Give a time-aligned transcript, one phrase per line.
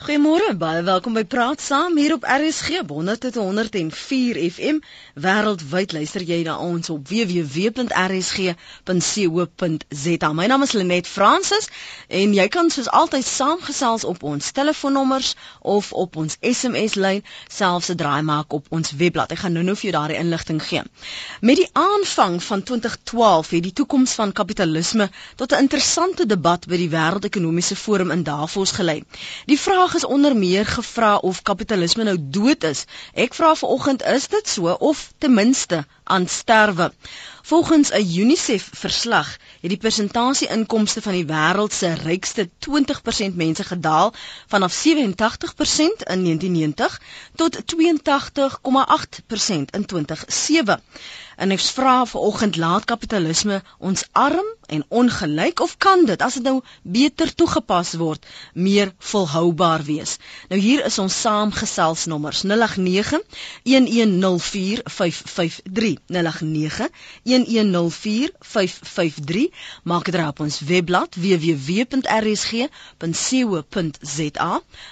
[0.00, 4.78] Goeiemôre, baie welkom by Praat Saam hier op RSG 100.104 FM.
[5.20, 7.82] Wêreldwyd luister jy na ons op www.rsg.co.za.
[10.32, 11.68] My naam is Lenet Fransis
[12.08, 17.20] en jy kan soos altyd saamgesels op ons telefoonnommers of op ons SMS lyn,
[17.52, 19.36] selfs 'n draai maak op ons webblad.
[19.36, 20.80] Ek gaan nou-nou vir jou daardie inligting gee.
[21.44, 26.76] Met die aanvang van 2012 het die toekoms van kapitalisme tot 'n interessante debat by
[26.76, 29.04] die Wêreldekonomiese Forum in Davos gelei.
[29.44, 32.84] Die vraag vraag is onder meer gevra of kapitalisme nou dood is.
[33.14, 36.92] Ek vra vanoggend is dit so of ten minste aan sterwe.
[37.42, 43.64] Volgens 'n UNICEF verslag het die persentasie inkomste van die wêreld se rykste 20% mense
[43.64, 44.14] gedaal
[44.46, 47.00] vanaf 87% in 1990
[47.34, 50.82] tot 82,8% in 2007.
[51.36, 56.42] En ek vra vanoggend laat kapitalisme ons arm en ongelyk of kan dit as dit
[56.46, 60.16] nou beter toegepas word meer volhoubaar wees.
[60.48, 63.20] Nou hier is ons saamgeselsnommers 089
[63.66, 66.88] 1104 553 089
[67.22, 69.48] 1104 553
[69.84, 72.10] maak dit op ons webblad www.rsg.co.za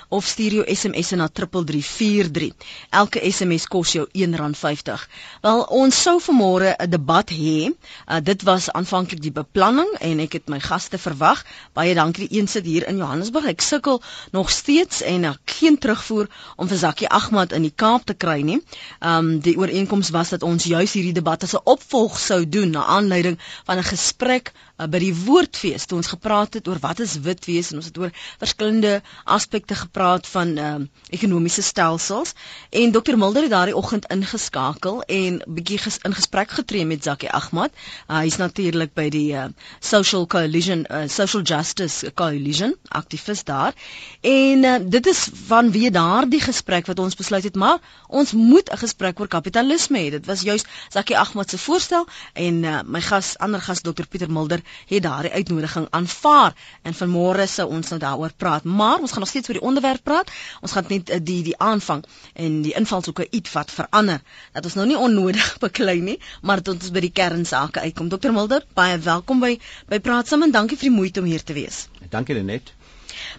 [0.08, 2.52] of stuur jou SMS na 3343.
[2.90, 5.06] Elke SMS kos jou R1.50.
[5.44, 7.68] Wel ons sou vir môre 'n debat hê.
[7.68, 11.42] Uh, dit was aanvanklik die beplanning en ek het my gaste verwag.
[11.76, 13.44] Baie dankie die een sit hier in Johannesburg.
[13.50, 14.00] Ek sukkel
[14.32, 18.40] nog steeds en ek geen terugvoer om vir Zakie Ahmad in die Kaap te kry
[18.40, 18.62] nie.
[19.04, 22.86] Um die ooreenkoms was dat ons juis hierdie debat as 'n opvolg sou doen na
[22.86, 27.18] aanleiding van 'n gesprek uh, by die woordfees toe ons gepraat het oor wat is
[27.24, 30.74] wit wees en ons het oor verskillende aspekte gepraat van uh,
[31.10, 32.34] ekonomiese stelsels
[32.70, 37.72] en Dr Mulder het daardie oggend ingeskakel en bietjie in gesprek getree met Zakie Ahmad.
[38.08, 39.46] Uh, Hy's natuurlik by die uh,
[39.80, 43.74] Social Coalition uh, Social Justice Coalition aktivis daar.
[44.20, 48.80] En uh, dit is vanweë daardie gesprek wat ons besluit het maar ons moet 'n
[48.84, 50.10] gesprek oor kapitalisme hê.
[50.10, 54.30] Dit was juis Zakie Ahmad se voorstel en uh, my gas ander gas Dr Pieter
[54.30, 58.64] Mulder het daardie uitnodiging aanvaar en vanmôre sou ons nou daaroor praat.
[58.64, 60.32] Maar ons gaan nog steeds oor die onderwerp praat.
[60.60, 64.22] Ons gaan net uh, die die aanvang en die invalshoeke iets wat verander.
[64.52, 68.08] Dat ons nou nie onnodig beklei nie, maar tot ons by die kernsake uitkom.
[68.08, 69.56] Dr Mulder, baie welkom by
[69.88, 71.86] by Praat saam en dankie vir die moeite om hier te wees.
[72.08, 72.77] Dankie Lenet.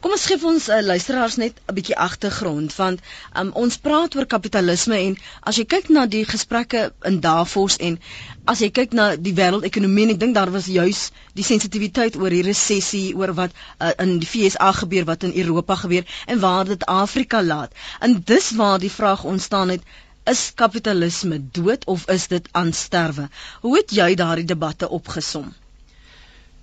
[0.03, 2.99] Kom ons gee ons uh, luisteraars net 'n bietjie agtergrond want
[3.41, 5.17] um, ons praat oor kapitalisme en
[5.51, 6.81] as jy kyk na die gesprekke
[7.11, 7.99] in Davos en
[8.53, 11.01] as jy kyk na die wêreldekonomie en ek dink daar was juis
[11.39, 15.75] die sensitiwiteit oor die resessie oor wat uh, in die FSA gebeur wat in Europa
[15.83, 17.71] gebeur en waar dit Afrika laat.
[17.99, 19.83] En dis waar die vraag ontstaan het
[20.29, 23.29] is kapitalisme dood of is dit aan sterwe?
[23.61, 25.53] Hoe het jy daardie debatte opgesom?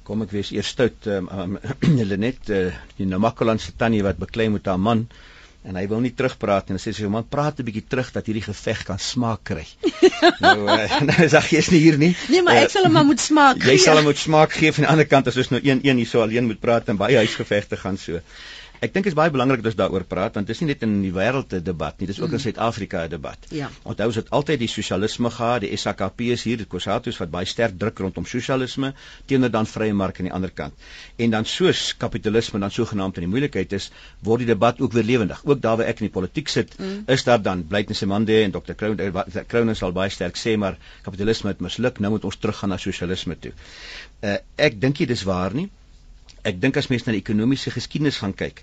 [0.06, 1.56] Kom ek wees eers stout um, um,
[2.10, 2.68] Lenet uh,
[2.98, 5.08] die Namakolandse tannie wat beklei met haar man
[5.66, 8.44] en hy wil nie terugpraat en sê sy man praat 'n bietjie terug dat hierdie
[8.44, 9.64] geveg kan smaak kry.
[10.44, 12.12] nou uh, nou sag jy is nie hier nie.
[12.30, 13.72] Nee, maar ek uh, sal hom maar moet smaak gee.
[13.74, 16.02] Jy sal hom moet smaak gee van die ander kant as ons nou een een
[16.02, 18.22] hier so alleen moet praat en baie huisgevegte gaan so.
[18.86, 20.84] Ek dink dit is baie belangrik dat ons daaroor praat want dit is nie net
[20.86, 22.38] in die wêreld 'n debat nie, dit is ook mm.
[22.38, 23.46] in Suid-Afrika 'n debat.
[23.50, 23.70] Ja.
[23.82, 27.48] Onthou ons het altyd die sosialisme gehad, die SAKP is hier, die Kosatus wat baie
[27.50, 28.92] sterk druk rondom sosialisme
[29.26, 30.74] teenoor dan vrye mark aan die ander kant.
[31.16, 33.90] En dan soos kapitalisme dan sogenaamd in die moeilikheid is,
[34.22, 35.42] word die debat ook weer lewendig.
[35.44, 37.02] Ook daar waar ek in die politiek sit, mm.
[37.06, 38.74] is daar dan Blytens Semande en Dr.
[38.74, 38.96] Crown
[39.46, 43.36] Crown sal baie sterk sê maar kapitalisme het misluk, nou moet ons teruggaan na sosialisme
[43.40, 43.52] toe.
[44.22, 45.70] Uh, ek dink dit is waar nie
[46.46, 48.62] ek dink as mens na die ekonomiese geskiedenis gaan kyk,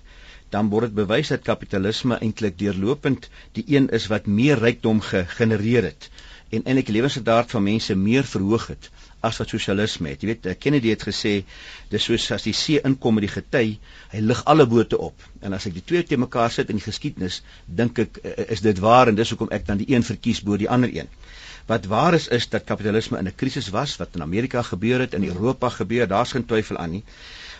[0.54, 3.28] dan word dit bewys dat kapitalisme eintlik deurlopend
[3.58, 6.08] die een is wat meer rykdom gegenereer het
[6.54, 8.90] en eintlik die lewensstandaard van mense meer verhoog het
[9.24, 10.22] as wat sosialisme het.
[10.22, 11.32] Jy weet, Kennedy het gesê
[11.90, 13.64] dis soos as die see inkom met die gety,
[14.12, 15.24] hy lig alle bote op.
[15.40, 18.62] En as ek die twee te mekaar sit in die geskiedenis, dink ek eh, is
[18.64, 21.08] dit waar en dis hoekom ek dan die een verkies bo die ander een.
[21.66, 25.14] Wat waar is is dat kapitalisme in 'n krisis was wat in Amerika gebeur het,
[25.14, 27.04] in Europa gebeur, daar's geen twyfel aan nie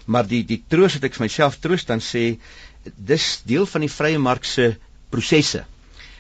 [0.06, 2.24] maar die die troos wat ek vir myself troos dan sê
[2.96, 4.74] dis deel van die vrye mark se
[5.10, 5.64] prosesse.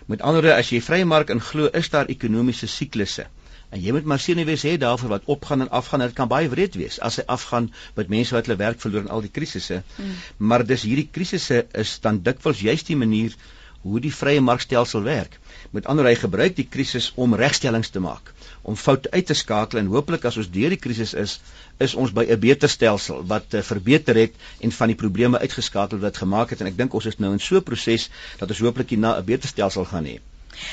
[0.06, 3.26] Met ander woorde as jy vrye mark inglo, is daar ekonomiese siklusse.
[3.74, 6.48] En jy moet maar sien wees hê daarvoor wat opgaan en afgaan, dit kan baie
[6.52, 9.80] wreed wees as hy afgaan met mense wat hulle werk verloor en al die krisisse.
[9.96, 10.12] Mm.
[10.50, 13.34] Maar dis hierdie krisisse is dan dikwels juist die manier
[13.82, 15.40] hoe die vrye markstelsel werk.
[15.74, 18.28] Met ander hy gebruik die krisis om regstellings te maak,
[18.62, 21.32] om foute uit te skakel en hopelik as ons deur die krisis is,
[21.86, 25.98] is ons by 'n beter stelsel wat uh, verbeter het en van die probleme uitgeskakel
[26.04, 28.06] wat gemaak het en ek dink ons is nou in so 'n proses
[28.38, 30.20] dat ons hopelik na 'n beter stelsel gaan hê.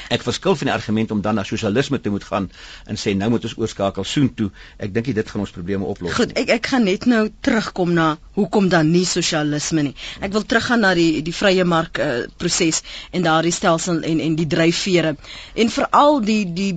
[0.10, 2.50] Ek verskil van die argument om dan na sosialisme te moet gaan
[2.86, 4.50] en sê nou moet ons oorskakel soontoe.
[4.78, 6.14] Ek dink dit gaan ons probleme oplos.
[6.18, 9.96] Goed, ek ek gaan net nou terugkom na hoekom dan nie sosialisme nie.
[10.22, 12.82] Ek wil teruggaan na die die vrye mark uh, proses
[13.12, 15.16] en daardie stelsel en en die dryfvere
[15.56, 16.74] en veral die die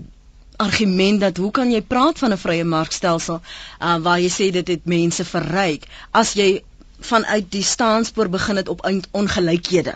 [0.56, 4.68] argument dat hoe kan jy praat van 'n vrye markstelsel uh, waar jy sê dit
[4.68, 6.62] het mense verryk as jy
[7.00, 9.94] vanuit die staanspoor begin het op ongelykhede.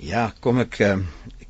[0.00, 0.96] Ja, kom ek uh,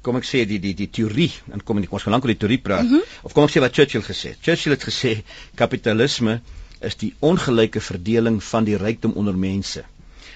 [0.02, 2.40] kom ek sê die die die teorie en kom ek ons gaan lank oor die
[2.44, 3.18] teorie praat mm -hmm.
[3.22, 5.22] of kom ek sê wat Churchill gesê het Churchill het gesê
[5.54, 6.40] kapitalisme
[6.80, 9.84] is die ongelyke verdeling van die rykdom onder mense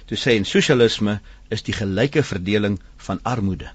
[0.06, 3.70] toe sê en sosialisme is die gelyke verdeling van armoede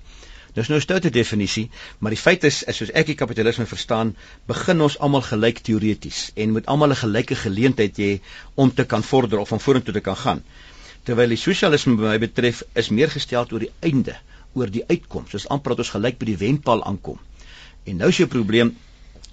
[0.53, 1.69] Dis nou 'n stoute definisie,
[1.99, 4.15] maar die feit is, is soos ek die kapitalisme verstaan,
[4.49, 8.09] begin ons almal gelyk teoreties en moet almal 'n gelyke geleentheid hê
[8.55, 10.43] om te kan vorder of om vorentoe te kan gaan.
[11.03, 14.17] Terwyl die sosialisme by my betref is meer gestel oor die einde
[14.53, 15.31] oor die uitkoms.
[15.31, 17.19] Dis amper dat ons gelyk by die wenpaal aankom.
[17.85, 18.75] En nou is jou probleem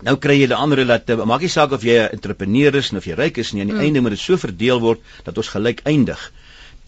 [0.04, 1.22] Nou kry jy die ander relatief.
[1.24, 3.76] Maak nie saak of jy 'n entrepreneur is of jy ryk is nie, aan die
[3.76, 3.84] mm.
[3.84, 6.20] einde moet dit so verdeel word dat ons gelyk eindig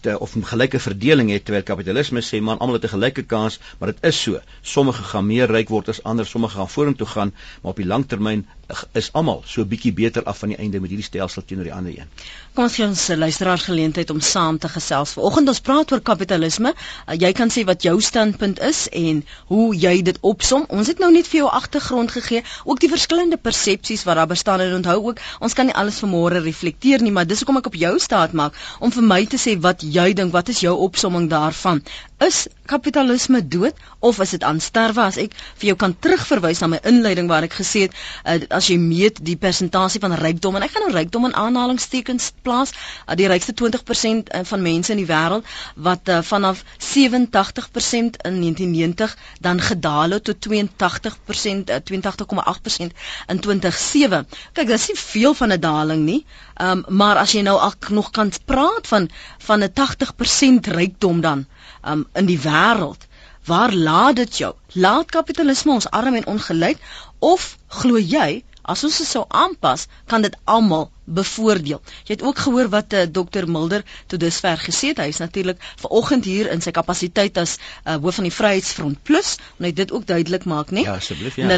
[0.01, 3.59] te, of 'n gelyke verdeling het terwyl kapitalisme sê man almal het 'n gelyke kans,
[3.79, 4.39] maar dit is so.
[4.61, 8.45] Sommige gaan meer ryk word as ander, sommige gaan vorentoe gaan, maar op die langtermyn
[8.93, 11.93] is almal so bietjie beter af aan die einde met hierdie stelsel teenoor die ander
[11.95, 12.09] een.
[12.53, 15.15] Kom ons gee ons luisteraars geleentheid om saam te gesels.
[15.17, 16.73] Vanoggend ons praat oor kapitalisme.
[16.75, 20.65] Uh, jy kan sê wat jou standpunt is en hoe jy dit opsom.
[20.69, 24.65] Ons het nou net vir jou agtergrond gegee, ook die verskillende persepsies wat daar bestaan
[24.65, 27.79] en onthou ook, ons kan nie alles vanmôre reflekteer nie, maar dis hoekom ek op
[27.79, 31.29] jou staat maak om vir my te sê wat jy dink, wat is jou opsomming
[31.31, 31.81] daarvan?
[32.19, 35.01] Is kapitalisme dood of is dit aan sterwe?
[35.01, 37.95] As ek vir jou kan terugverwys na my inleiding waar ek gesê het
[38.25, 42.31] uh, as jy meet die persentasie van rykdom en ek gaan nou rykdom in aanhalingstekens
[42.43, 45.47] plaas uh, die rykste 20% uh, van mense in die wêreld
[45.89, 49.15] wat uh, vanaf 87% in 1990
[49.47, 52.93] dan gedaal het tot 82% uh, 82,8%
[53.31, 54.27] in 2007
[54.59, 56.21] kyk dis nie veel van 'n daling nie
[56.61, 59.09] um, maar as jy nou al nog kan praat van
[59.47, 61.47] van 'n 80% rykdom dan
[61.83, 63.07] um, in die wêreld.
[63.45, 64.53] Waar laat dit jou?
[64.73, 66.77] Laat kapitalisme ons arm en ongelyk
[67.19, 71.81] of glo jy as ons dit sou aanpas, kan dit almal bevoordeel?
[72.05, 73.81] Jy het ook gehoor wat uh, Dr Mulder
[74.11, 74.99] tot dusver gesê het.
[75.01, 77.63] Hy is natuurlik vanoggend hier in sy kapasiteit as uh,
[77.97, 80.81] hoof van die Vryheidsfront Plus, en hy dit ook duidelik maak, né?
[80.85, 81.45] Ja, asseblief, ja.
[81.49, 81.55] 0891104553.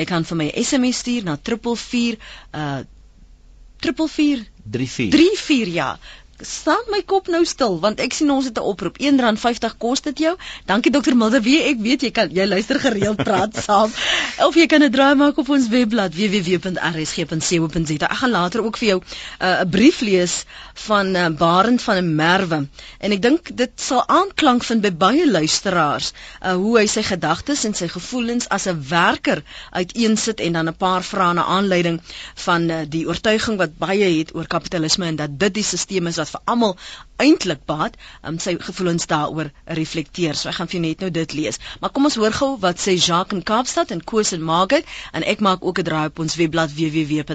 [0.00, 2.18] Jy kan vir my 'n SMS stuur na 444
[2.56, 2.80] uh
[3.80, 5.98] 34 34 ja
[6.40, 8.98] staan my kop nou stil want ek sien ons het 'n oproep.
[9.00, 10.36] R1.50 kos dit jou.
[10.66, 13.90] Dankie dokter Mulder wie ek weet jy kan jy luister gereeld praat saam.
[14.44, 18.88] Of jy kan 'n draai maak op ons webblad www.rsg.co.za ek gaan later ook vir
[18.88, 20.44] jou uh, 'n uh, brief lees
[20.74, 22.68] van uh, Barend van Merwe.
[22.98, 26.12] En ek dink dit sal aanklank vind by baie luisteraars
[26.42, 29.42] uh, hoe hy sy gedagtes en sy gevoelens as 'n werker
[29.72, 32.00] uiteensit en dan 'n paar vrae na aanleiding
[32.34, 36.25] van uh, die oortuiging wat baie het oor kapitalisme en dat dit die stelsel is
[36.26, 36.74] wat vir almal
[37.22, 37.94] eintlik baat,
[38.26, 40.34] um, sy gevoelens daaroor reflekteer.
[40.36, 41.58] So ek gaan vir jou net nou dit lees.
[41.80, 45.22] Maar kom ons hoor gou wat sê Jacques in Kaapstad en Koos in Market en
[45.22, 47.32] ek maak ook 'n draai op ons webblad www.rsg.co.za.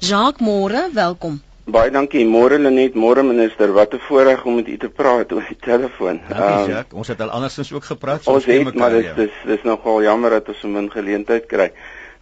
[0.00, 1.40] Jacques, môre, welkom.
[1.64, 2.26] Baie dankie.
[2.28, 3.72] Môre Lenet, môre minister.
[3.72, 6.20] Wat 'n voorreg om met u te praat oor die telefoon.
[6.28, 6.92] Dankie, um, Jacques.
[6.92, 8.22] Ons het al andersins ook gepraat.
[8.22, 11.72] So ons het, maar dit is dis nogal jammer dat ons 'n min geleentheid kry.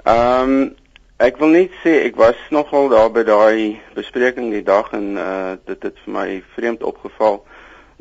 [0.05, 0.75] Ehm um,
[1.23, 5.53] Ek wil net sê ek was nogal daar by daai bespreking die dag en uh
[5.69, 6.25] dit het vir my
[6.57, 7.37] vreemd opgeval.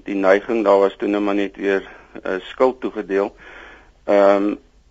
[0.08, 3.30] Die neiging daar was toe net maar net weer uh, skuld toegedeel.
[4.10, 4.50] Ehm um,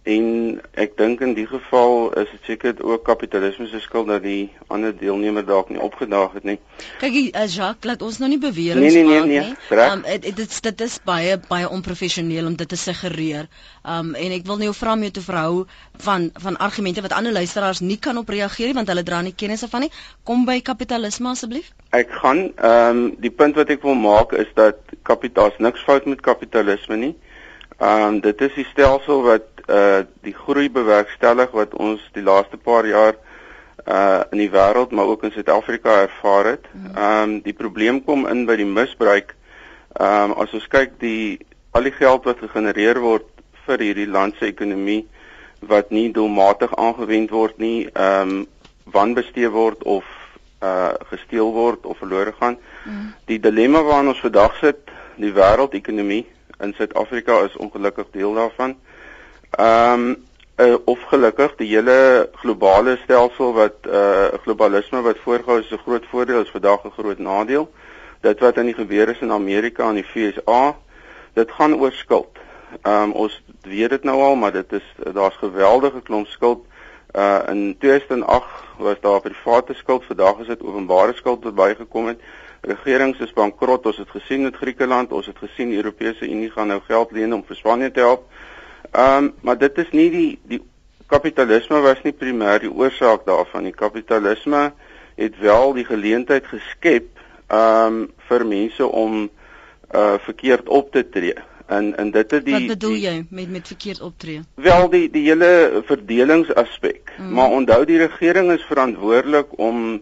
[0.09, 4.49] En ek dink in die geval is dit seker ook kapitalisme se skuld dat die
[4.73, 6.57] ander deelnemer dalk nie opgedaag het nie.
[7.03, 9.77] Kyk, uh, Jacques, laat ons nou nie beweringe nee, nee, nee, maak nee, nie.
[9.77, 13.51] Nee, um, dit dit dit is baie baie onprofessioneel om dit te suggereer.
[13.85, 15.55] Um en ek wil nie jou vra om jou te verhou
[16.09, 19.37] van van argumente wat ander luisteraars nie kan op reageer nie want hulle dra nie
[19.37, 19.93] kennis af van nie.
[20.25, 21.75] Kom by kapitalisme asseblief.
[21.93, 26.09] Ek gaan ehm um, die punt wat ek wil maak is dat kapitaal niks fout
[26.09, 27.17] met kapitalisme nie.
[27.81, 32.57] Ehm um, dit is die stelsel wat uh die groei bewerkstellig wat ons die laaste
[32.57, 33.15] paar jaar
[33.87, 36.67] uh in die wêreld maar ook in Suid-Afrika ervaar het.
[36.73, 36.97] Mhm.
[36.97, 39.35] Ehm um, die probleem kom in by die misbruik.
[39.93, 41.39] Ehm um, as ons kyk die
[41.71, 43.27] al die geld wat gegenereer word
[43.67, 45.07] vir hierdie land se ekonomie
[45.61, 48.47] wat nie doelmatig aangewend word nie, ehm um,
[48.85, 50.05] wanbestee word of
[50.61, 52.59] uh gesteel word of verlore gaan.
[52.85, 53.13] Mm.
[53.25, 56.25] Die dilemma waarna ons vandag sit, die wêreldekonomie
[56.61, 58.77] in Suid-Afrika is ongelukkig deel daarvan.
[59.51, 60.17] Ehm um,
[60.61, 66.07] uh, of gelukkig die hele globale stelsel wat uh globalisme wat voorgehou is 'n groot
[66.11, 67.71] voordeel is vandag 'n groot nadeel.
[68.21, 70.77] Dit wat aan die gebeur is in Amerika en die FSA,
[71.33, 72.39] dit gaan oor skuld.
[72.83, 76.65] Ehm um, ons weet dit nou al, maar dit is daar's geweldige klomp skuld.
[77.15, 78.47] Uh in 2008
[78.79, 82.21] was daar private skuld, vandag is dit openbare skuld wat bygekom het.
[82.61, 86.81] Regerings is bankrot, ons het gesien met Griekeland, ons het gesien Europese Unie gaan nou
[86.87, 88.29] geld leen om vir Spanje te help.
[88.91, 90.63] Ehm um, maar dit is nie die die
[91.07, 93.69] kapitalisme was nie primêr die oorsaak daarvan.
[93.69, 94.73] Die kapitalisme
[95.15, 97.09] het wel die geleentheid geskep
[97.47, 99.31] ehm um, vir mense om
[99.95, 101.35] uh verkeerd op te tree.
[101.67, 104.41] En en dit het die Wat bedoel die, jy met met verkeerd optree?
[104.55, 107.13] Wel die die hele verdelingsaspek.
[107.19, 107.33] Mm.
[107.35, 110.01] Maar onthou die regering is verantwoordelik om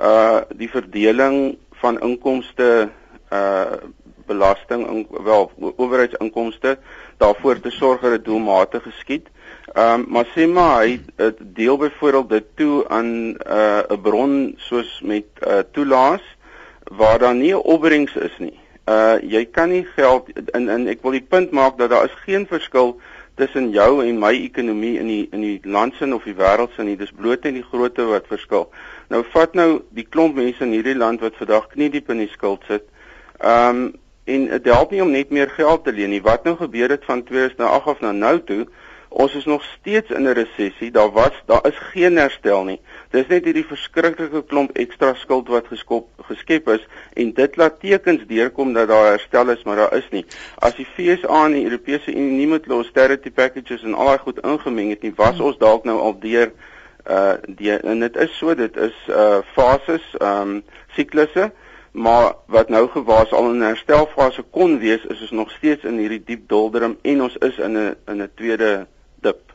[0.00, 2.88] uh die verdeling van inkomste
[3.30, 3.78] uh
[4.26, 6.78] belasting in, wel owerheidsinkomste
[7.16, 9.28] daarvoor te sorg dat dit doelmatig geskied.
[9.72, 14.54] Ehm um, maar sê maar hy het deel byvoorbeeld dit toe aan 'n uh, bron
[14.56, 16.22] soos met uh, toelaas
[16.84, 18.58] waar daar nie 'n opbrengs is nie.
[18.84, 22.22] Uh jy kan nie geld in in ek wil die punt maak dat daar is
[22.24, 23.00] geen verskil
[23.34, 26.96] tussen jou en my ekonomie in die in die landsin of die wêreldsin nie.
[26.96, 28.68] Dis bloot net die grootte wat verskil.
[29.08, 32.32] Nou vat nou die klomp mense in hierdie land wat vandag knie diep in die
[32.32, 32.86] skuld sit.
[33.40, 33.92] Ehm um,
[34.24, 36.22] en dit help nie om net meer geld te leen nie.
[36.22, 38.66] Wat nou gebeur het van 2008 af na nou toe?
[39.14, 40.90] Ons is nog steeds in 'n resessie.
[40.90, 42.80] Daar was daar is geen herstel nie.
[43.10, 48.26] Dis net hierdie verskriklike klomp ekstra skuld wat geskop geskep is en dit laat tekens
[48.26, 50.24] deurkom dat daar herstel is, maar daar is nie.
[50.58, 54.18] As die FSA en die Europese Unie nie met hulle austerity packages en al daai
[54.18, 56.52] goed ingemeng het nie, was ons dalk nou al deur
[57.10, 60.62] uh die en dit is so, dit is uh fases, ehm um,
[60.96, 61.52] siklusse
[61.94, 66.22] maar wat nou gewaas al in herstelfase kon wees is ons nog steeds in hierdie
[66.26, 68.86] diep doldrum en ons is in 'n in 'n tweede
[69.22, 69.52] dip.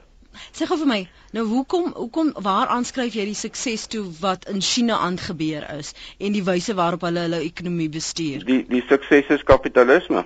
[0.51, 4.61] Sê gou vir my, nou hoekom hoekom waar aanskryf jy die sukses toe wat in
[4.61, 8.45] China aangebeur is en die wyse waarop hulle hulle ekonomie bestuur?
[8.45, 10.25] Die die sukses is kapitalisme.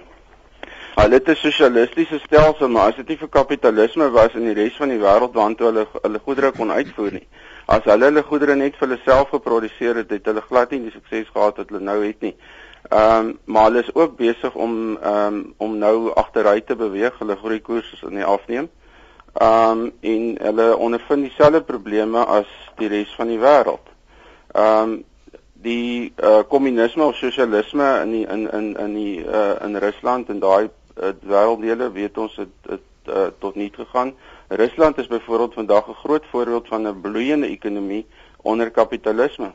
[0.96, 4.78] Hulle het 'n sosialistiese stelsel, maar as dit nie vir kapitalisme was in die res
[4.78, 7.28] van die wêreld waantoe hulle hulle goedere kon uitvoer nie.
[7.66, 10.92] As hulle hulle goedere net vir hulle self geproduseer het, het hulle glad nie die
[10.92, 12.36] sukses gehad wat hulle nou het nie.
[12.90, 17.20] Ehm um, maar hulle is ook besig om ehm um, om nou agteruit te beweeg.
[17.20, 18.70] Hulle groeikoers is in die afneem.
[19.34, 23.88] Ehm um, en hulle ondervind dieselfde probleme as die res van die wêreld.
[24.52, 25.04] Ehm um,
[25.64, 30.40] die uh kommunisme of sosialisme in die in in in die uh in Rusland en
[30.40, 34.14] daai uh, wêrelddele weet ons het, het uh, tot niet gegaan.
[34.56, 38.06] Rusland is byvoorbeeld vandag 'n groot voorbeeld van 'n bloeiende ekonomie
[38.42, 39.52] onder kapitalisme.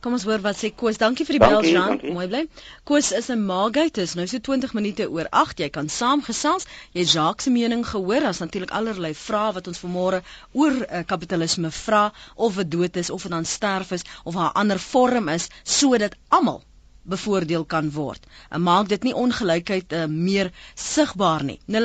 [0.00, 0.96] Kom ons hoor wat sê Koos.
[0.98, 2.00] Dankie vir die bel, Jean.
[2.12, 2.48] Mooi bly.
[2.84, 5.58] Koos is 'n Margate, is nou so 20 minute oor 8.
[5.58, 6.66] Jy kan saamgesels.
[6.92, 8.20] Jy Jacques se mening gehoor.
[8.20, 10.22] Daar's natuurlik allerlei vrae wat ons vanmôre
[10.52, 14.52] oor uh, kapitalisme vra of dit dood is of dit dan sterf is of 'n
[14.52, 16.62] ander vorm is sodat almal
[17.02, 18.26] bevoordeel kan word.
[18.50, 21.60] En maak dit nie ongelykheid uh, meer sigbaar nie.
[21.66, 21.76] 0891104553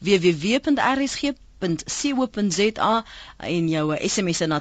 [0.00, 3.04] www.rsg www.co.za
[3.36, 4.60] en jou SMS na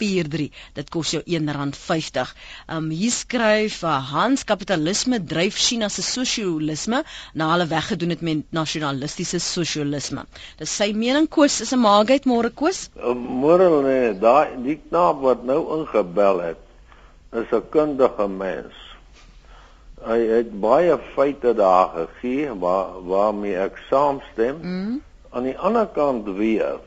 [0.00, 0.50] 3343.
[0.74, 2.32] Dit kos jou R1.50.
[2.76, 7.02] Um hier skryf uh, Hans kapitalisme dryf China se sosialisme
[7.34, 10.24] na hulle weggedoen het met nasionalistiese sosialisme.
[10.58, 12.88] Dis sy mening Koos is 'n maagheid môre Koos?
[12.96, 16.62] Uh, môre nee, daai die knaap wat nou ingebel het
[17.32, 18.74] is 'n kundige mens.
[20.00, 24.56] Hy het baie feite daar gegee waar waarmee ek saamstem.
[24.62, 26.80] Mm aan die ander kant weer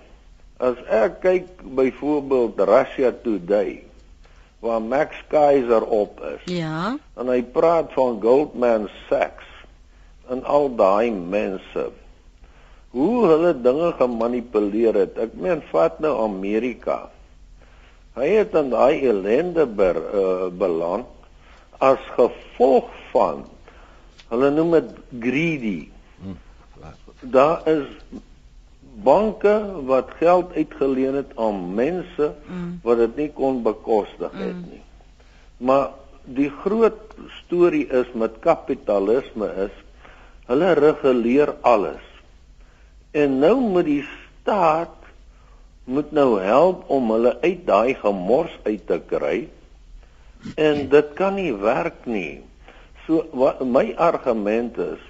[0.63, 3.83] as ek kyk byvoorbeeld Russia Today
[4.63, 6.43] waar Max Kaiser op is.
[6.47, 6.95] Ja.
[7.19, 9.49] En hy praat van Goldman Sachs
[10.31, 11.89] en al daai mense.
[12.95, 15.19] Hoe hulle dinge gemanipuleer het.
[15.19, 17.09] Ek meen vat nou Amerika.
[18.15, 21.09] Hy het in daai ellende ber, uh, beland
[21.83, 23.43] as gevolg van
[24.31, 24.91] hulle noem dit
[25.25, 25.79] greedy.
[26.23, 26.37] Hm.
[27.33, 27.89] Daar is
[29.03, 29.53] banke
[29.89, 32.79] wat geld uitgeleen het aan mense mm.
[32.83, 34.65] wat dit nie kon bekostig het mm.
[34.71, 34.81] nie.
[35.57, 35.91] Maar
[36.23, 39.75] die groot storie is met kapitalisme is
[40.47, 42.03] hulle reguleer alles.
[43.11, 44.99] En nou moet die staat
[45.83, 49.37] moet nou help om hulle uit daai gemors uit te kry.
[50.55, 52.43] En dit kan nie werk nie.
[53.05, 55.01] So wat, my argument is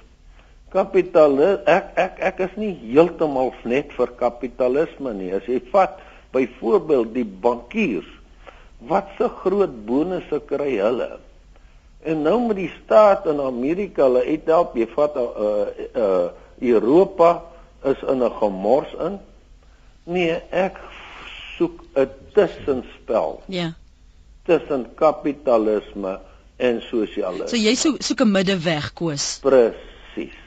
[0.73, 5.31] kapitalis ek ek ek is nie heeltemal net vir kapitalisme nie.
[5.37, 5.99] As jy vat
[6.33, 8.09] byvoorbeeld die bankiers,
[8.89, 11.11] wat se groot bonusse kry hulle?
[12.03, 16.25] En nou met die staat in Amerika hulle uithelp, jy vat uh uh
[16.59, 17.29] Europa
[17.83, 19.19] is in 'n gemors in.
[20.03, 20.77] Nee, ek
[21.57, 23.41] soek 'n tussenspel.
[23.47, 23.73] Ja.
[24.45, 26.19] Tussen kapitalisme
[26.57, 27.47] en sosialisme.
[27.47, 29.39] So jy soek soek 'n middeweg koes.
[29.41, 30.42] Presies.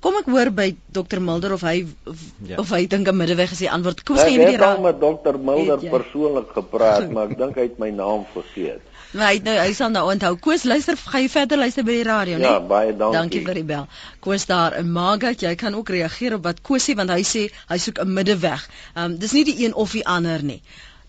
[0.00, 2.56] Kom ek hoor by Dr Mulder of hy of, Ja.
[2.58, 4.04] of hy dink 'n middeweg is die antwoord.
[4.04, 4.82] Kom Ek sê jy die het al raad.
[4.82, 8.80] met Dr Mulder Het persoonlik gepraat, maar ek dink hy het my naam vergeet.
[9.12, 10.36] Maar hy het nou hy sal nou onthou.
[10.36, 12.42] Koos luister, gaan jy verder luister by die radio, né?
[12.42, 13.18] Ja, baie dankie.
[13.18, 13.86] Dankie vir die bel.
[14.20, 17.50] Koos daar in Magat, jy kan ook reageer op wat Koos sê want hy sê
[17.68, 18.68] hy soek 'n middeweg.
[18.94, 20.60] Ehm um, dis nie die een of die ander nie.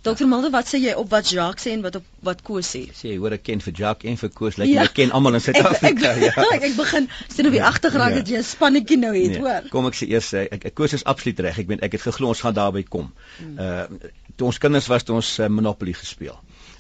[0.08, 2.82] Dr Mulder, wat sê jy op wat Jacques sê en wat op wat Koos sê?
[2.96, 4.82] Sê jy hoor ek ken vir Jacques en vir Koos, lyk Ja.
[4.82, 6.32] like, ek ken almal in Suid-Afrika, ja.
[6.54, 8.22] ek, ek begin sien op die agtergrond Ja.
[8.22, 9.68] dat jy 'n spannetjie nou het, Nee, hoor.
[9.70, 11.60] Kom ek sê eers ek, ek Koos is absoluut reg.
[11.60, 13.12] Ek weet ek het geglo ons gaan daarby kom.
[13.40, 13.60] Hmm.
[13.60, 13.86] Uh
[14.38, 16.36] toe ons kinders was toe ons uh, Monopoly gespeel.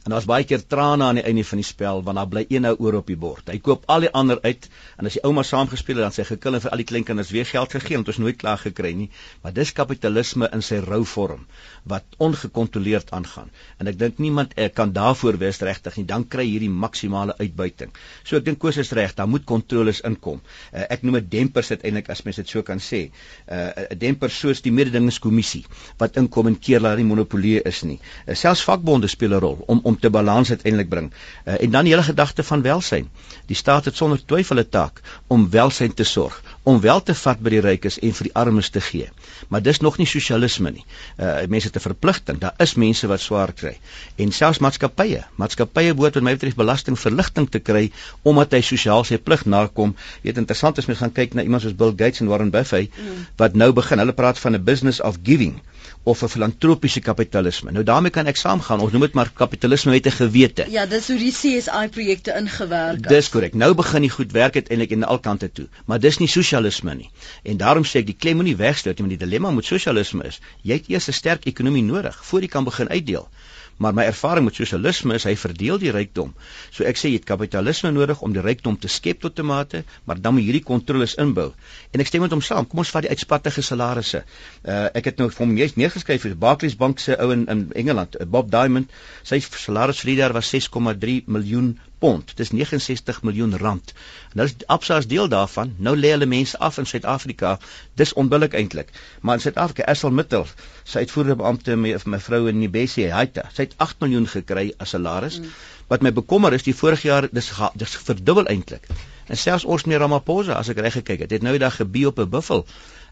[0.07, 2.63] En daar's baie keer trane aan die einde van die spel want daar bly een
[2.69, 3.49] ou oor op die bord.
[3.51, 6.23] Hy koop al die ander uit en as die ouma saam gespeel het dan sy
[6.29, 9.09] gekil en vir al die kleinkinders weer geld gegee want ons nooit klaar gekry nie.
[9.43, 11.43] Maar dis kapitalisme in sy rou vorm
[11.91, 13.51] wat ongekontroleerd aangaan.
[13.83, 16.05] En ek dink niemand uh, kan daarvoor wees regtig nie.
[16.07, 17.91] Dan kry hierdie maksimale uitbuiting.
[18.23, 20.39] So ek dink Koos is reg, daar moet kontroles inkom.
[20.71, 23.09] Uh, ek noem dit dempers uiteindelik as mens dit so kan sê.
[23.51, 25.65] 'n uh, Demper soos die mededingingskommissie
[25.99, 27.99] wat inkom en keer dat die monopolie is nie.
[28.23, 31.11] Uh, selfs vakbonde speel 'n rol om om te balans uiteindelik bring.
[31.45, 33.09] Uh, en dan die hele gedagte van welsyn.
[33.47, 37.39] Die staat het sonder twyfel 'n taak om welsyn te sorg, om wel te vat
[37.39, 39.09] by die rykes en vir die armes te gee.
[39.47, 40.85] Maar dis nog nie sosialisme nie.
[41.17, 42.39] Uh mense te verpligting.
[42.39, 43.77] Daar is mense wat swaar kry.
[44.15, 47.91] En selfs maatskappye, maatskappye behoort wat my betref belastingverligting te kry
[48.23, 49.95] omdat hy sosiaal sy plig nakom.
[50.21, 52.91] Jy weet interessant is mens gaan kyk na iemand soos Bill Gates en Warren Buffett
[52.91, 53.25] mm.
[53.37, 53.99] wat nou begin.
[53.99, 55.61] Hulle praat van 'n business of giving
[56.07, 57.71] of 'n filantropiese kapitalisme.
[57.71, 58.79] Nou daarmee kan ek saamgaan.
[58.79, 60.65] Ons noem dit maar kapitalisme met 'n gewete.
[60.69, 63.07] Ja, dis hoe die CSI projekte ingewerk is.
[63.07, 63.53] Dis korrek.
[63.53, 65.67] Nou begin die goed werk uiteindelik in al kante toe.
[65.85, 67.09] Maar dis nie sosialisme nie.
[67.43, 70.39] En daarom sê ek die klem moenie wegsluit nie, want die dilemma met sosialisme is,
[70.61, 73.29] jy het eers 'n sterk ekonomie nodig voor jy kan begin uitdeel.
[73.77, 76.34] Maar my ervaring met sosialisme is hy verdeel die rykdom.
[76.74, 79.84] So ek sê jy het kapitalisme nodig om die rykdom te skep tot 'n mate,
[80.05, 81.51] maar dan moet hierdie kontroles inbou.
[81.93, 82.67] En ek stem met hom saam.
[82.67, 84.24] Kom ons vat die uitspattige salarisse.
[84.63, 87.72] Uh ek het nou vir hom neers neergeskryf vir Barclays Bank se ou in in
[87.75, 88.89] Engeland, Bob Diamond,
[89.24, 92.31] sy salaris vir die jaar was 6,3 miljoen pond.
[92.36, 93.93] Dis 69 miljoen rand.
[94.33, 95.73] Nou is Absa as deel daarvan.
[95.77, 97.57] Nou lê hulle mense af in Suid-Afrika.
[97.93, 98.89] Dis onbillik eintlik.
[99.21, 100.47] Maar in Suid-Afrika, Essel Mittal,
[100.83, 105.39] sy uitvoerende beampte me, mevrou in Nibesi Haita, sy het 8 miljoen gekry as salaris.
[105.39, 105.53] Mm.
[105.88, 108.89] Wat my bekommer is, die vorige jaar dis ga, dis verdubbel eintlik.
[109.27, 112.07] En selfs ons meneer Ramaphosa, as ek reg gekyk het, het nou die dag gebie
[112.07, 112.65] op 'n buffel.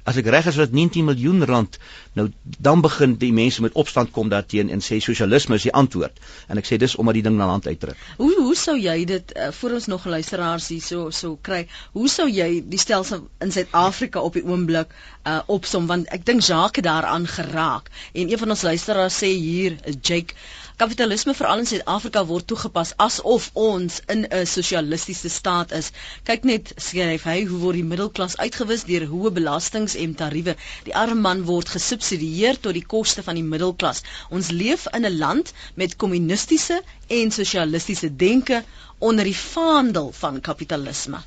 [0.06, 1.78] As ek reg is, was dit 19 miljoen rand.
[2.14, 2.28] Nou
[2.62, 6.20] dan begin die mense met opstand kom daarteen en sê sosialisme is die antwoord.
[6.48, 7.98] En ek sê dis omdat die ding na land uitdruk.
[8.20, 11.64] Hoe hoe sou jy dit uh, voor ons nog luisteraars hier so so kry?
[11.98, 14.94] Hoe sou jy die stelsel in Suid-Afrika op die oomblik
[15.26, 17.90] uh, opsom want ek dink Jacques het daaraan geraak.
[18.14, 20.38] En een van ons luisteraars sê hier, Jake,
[20.76, 25.92] kapitalisme veral in Suid-Afrika word toegepas asof ons in 'n sosialistiese staat is.
[26.30, 30.56] Kyk net, skryf hy, hoe word die middelklas uitgewis deur hoë belastings en tariewe.
[30.84, 34.04] Die arme man word gesubsidieer tot die koste van die middelklas.
[34.30, 38.64] Ons leef in 'n land met kommunistiese en sosialistiese denke
[39.00, 41.24] onder die vaandel van kapitalisme.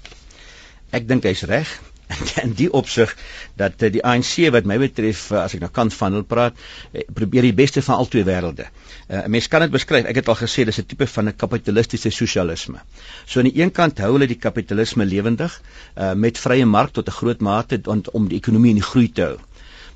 [0.90, 1.68] Ek dink hy's reg
[2.44, 3.14] in die opsig
[3.60, 6.56] dat uh, die ANC wat my betref uh, as ek nou kan van hulle praat
[6.56, 8.68] uh, probeer die beste van al twee wêrelde.
[9.08, 10.08] 'n uh, Mens kan dit beskryf.
[10.08, 12.80] Ek het al gesê dis 'n tipe van 'n kapitalistiese sosialisme.
[13.26, 15.60] So aan die een kant hou hulle die kapitalisme lewendig
[15.96, 17.80] uh, met vrye mark tot 'n groot mate
[18.12, 19.38] om die ekonomie in die groei te hou.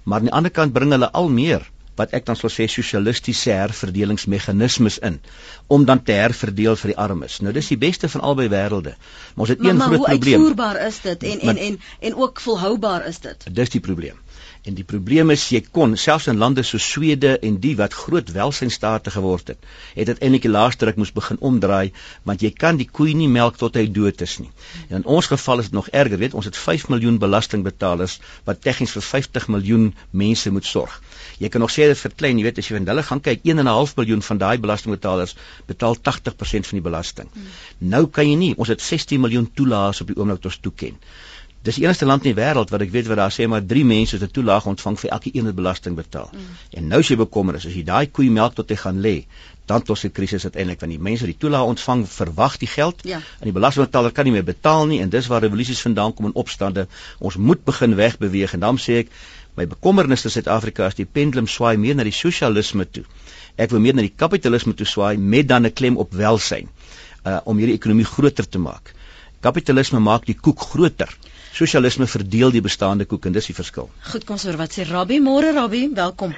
[0.05, 1.62] Maar aan die ander kant bring hulle al meer
[2.00, 5.20] wat ek dan sal sê sosialistiese herverdelingsmeganismes in
[5.66, 7.40] om dan te herverdeel vir die armes.
[7.44, 8.94] Nou dis die beste van albei wêrelde.
[9.35, 10.35] Maar ons het maar, een maar groot hoe probleem.
[10.40, 13.46] uitvoerbaar is dit en Maar- en en en ook volhoubaar is dit?
[13.52, 14.16] Dis die probleem.
[14.62, 18.29] En die probleem is jy kon selfs in lande so Swede en die wat groot
[18.31, 19.64] welsynsstate geword het,
[19.96, 21.90] het uiteindelik die laaste ruk moes begin omdraai
[22.31, 24.53] want jy kan die koei nie melk tot hy dood is nie.
[24.87, 28.62] En in ons geval is dit nog erger, weet ons het 5 miljoen belastingbetalers wat
[28.68, 29.90] tegnies vir 50 miljoen
[30.22, 30.94] mense moet sorg.
[31.42, 33.98] Jy kan nog sê dit verklein, jy weet as jy van hulle gaan kyk, 1.5
[33.98, 35.35] miljoen van daai belastingbetalers
[35.66, 37.35] betaal 80% van die belasting.
[37.35, 37.51] Hmm.
[37.96, 41.03] Nou kan jy nie, ons het 16 miljoen toelaas op die oomblik wat ons toeken.
[41.62, 43.85] Dis die enigste land in die wêreld wat ek weet wat daar sê maar 3
[43.87, 46.31] mense het 'n toelaag ontvang vir elke een wat belasting betaal.
[46.33, 46.40] Mm.
[46.70, 49.27] En nou as jy bekommer is as jy daai koei melk tot hy gaan lê,
[49.66, 53.05] dan tot 'n krisis uiteindelik want die mense wat die toelaag ontvang verwag die geld
[53.05, 53.16] Ja.
[53.16, 56.35] en die belastingbetaler kan nie meer betaal nie en dis waar revolusies vandaan kom en
[56.35, 56.87] opstande.
[57.18, 59.09] Ons moet begin wegbeweeg en dan sê ek
[59.57, 63.05] my bekommernis in Suid-Afrika is die pendulum swaai meer na die sosialisme toe.
[63.57, 66.68] Ek wil meer na die kapitalisme toe swaai met dan 'n klem op welsyn
[67.27, 68.94] uh om hierdie ekonomie groter te maak.
[69.40, 71.09] Kapitalisme maak die koek groter
[71.53, 73.91] Sosialisme verdeel die bestaande koek en dis die verskil.
[74.09, 76.33] Goed, kom so wat sê Rabbi, môre Rabbi, welkom.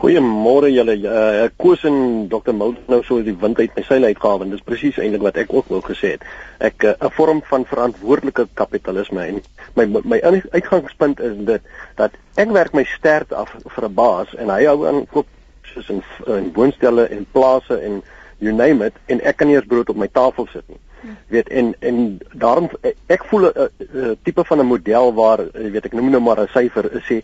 [0.00, 0.98] Goeiemôre julle.
[1.00, 2.52] Uh, ek koos in Dr.
[2.52, 5.54] Milton nou so die wind uit my seile uitgawe en dis presies eintlik wat ek
[5.56, 6.28] ook wou gesê het.
[6.60, 9.40] Ek eh, 'n uh, vorm van verantwoordelike kapitalisme en
[9.80, 10.20] my my
[10.52, 14.86] uitgangspunt is dit dat ek werk my stert af vir 'n baas en hy hou
[14.86, 15.26] aan koop
[15.72, 18.02] soos in, in woonstelle en plase en
[18.38, 20.80] you name it en ek kan nie eens brood op my tafel sit nie
[21.28, 22.70] weet en en daarom
[23.06, 26.90] ek voel 'n tipe van 'n model waar weet ek noem nou maar 'n syfer
[27.08, 27.22] sê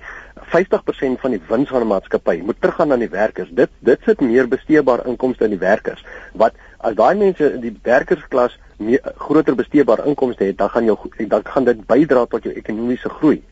[0.52, 3.48] 50% van die wins van 'n maatskappy moet teruggaan aan die werkers.
[3.50, 6.04] Dit dit sit meer besteedbare inkomste in die werkers.
[6.32, 11.42] Wat as daai mense die werkersklas meer groter besteedbare inkomste het dan gaan jou dan
[11.44, 13.42] gaan dit bydra tot jou ekonomiese groei.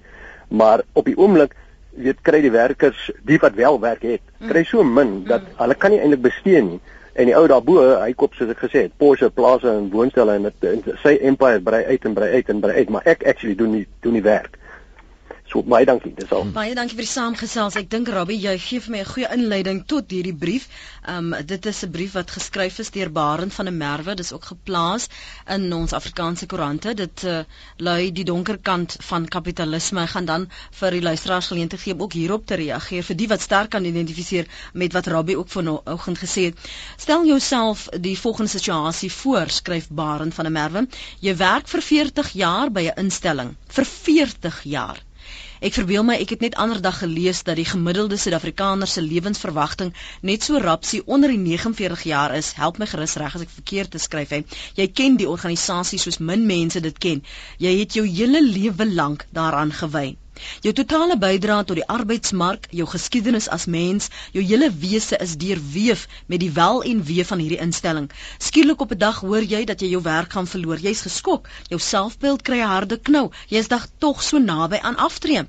[0.48, 1.54] Maar op die oomblik
[1.94, 5.56] weet kry die werkers die wat wel werk het kry so min dat mm.
[5.62, 6.80] hulle kan nie eintlik bestee nie
[7.14, 10.50] en die ou daarbo hy koop soos ek gesê het Porsche plase en woonstelle en
[10.50, 13.74] dit sy empire brei uit en brei uit en brei uit maar ek actually doen
[13.78, 14.58] nie doen nie werk
[15.54, 16.48] So baie dankie, dis al.
[16.50, 17.76] Baie dankie vir die saamgesels.
[17.78, 20.64] Ek dink Rabbi, jy gee vir my 'n goeie inleiding tot hierdie brief.
[21.12, 24.16] Um dit is 'n brief wat geskryf is deur Barend van der Merwe.
[24.16, 25.06] Dis ook geplaas
[25.56, 26.94] in ons Afrikaanse koerante.
[26.94, 27.44] Dit uh,
[27.76, 30.02] lui die donker kant van kapitalisme.
[30.02, 30.48] Ek gaan dan
[30.80, 33.84] vir die luisteraars geleentheid gee om ook hierop te reageer vir die wat sterk kan
[33.84, 36.58] identifiseer met wat Rabbi ook vanoggend gesê het.
[36.96, 40.86] Stel jouself die volgende situasie voor, skryf Barend van der Merwe.
[41.20, 43.54] Jy werk vir 40 jaar by 'n instelling.
[43.68, 44.98] Vir 40 jaar.
[45.64, 49.94] Ek verbeel my ek het net ander dag gelees dat die gemiddelde Suid-Afrikaner se lewensverwagting
[50.30, 52.50] net so rapsie onder die 49 jaar is.
[52.58, 54.58] Help my gerus reg as ek verkeerd te skryf het.
[54.76, 57.24] Jy ken die organisasie soos min mense dit ken.
[57.64, 60.10] Jy het jou hele lewe lank daaraan gewy.
[60.64, 66.06] Jou totale bydrae tot die arbeidsmark, jou geskiedenis as mens, jou hele wese is deurweef
[66.26, 68.10] met die wel en wee van hierdie instelling.
[68.38, 70.78] Skielik op 'n dag hoor jy dat jy jou werk gaan verloor.
[70.78, 71.48] Jy's geskok.
[71.68, 73.30] Jou selfbeeld kry 'n harde knou.
[73.48, 75.46] Jy is dag tog so naby aan aftree.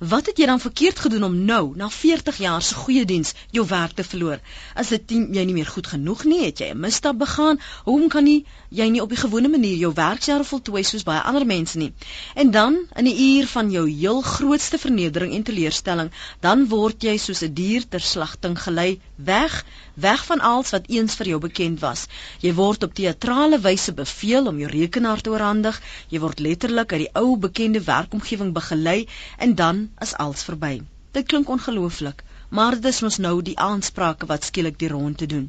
[0.00, 3.66] Wat het jy dan verkeerd gedoen om nou, na 40 jaar se goeie diens, jou
[3.66, 4.40] werk te verloor?
[4.80, 6.44] Is dit jy nie meer goed genoeg nie?
[6.44, 7.60] Het jy 'n misstap begaan?
[7.84, 11.46] Hoekom kan nie jy nie op die gewone manier jou werkjare voltooi soos baie ander
[11.46, 11.92] mense nie?
[12.34, 17.16] En dan in 'n uur van jou heel grootste vernedering en teleurstelling, dan word jy
[17.16, 21.80] soos 'n dier ter slagting gelei, weg, weg van alles wat eens vir jou bekend
[21.80, 22.06] was.
[22.40, 27.00] Jy word op teatrale wyse beveel om jou rekenaar te oorhandig, jy word letterlik uit
[27.00, 30.80] die ou bekende werkomgewing begelei en dan is alles verby.
[31.12, 35.26] Dit klink ongelooflik, maar dit is mos nou die aansprake wat skielik die rond te
[35.32, 35.48] doen.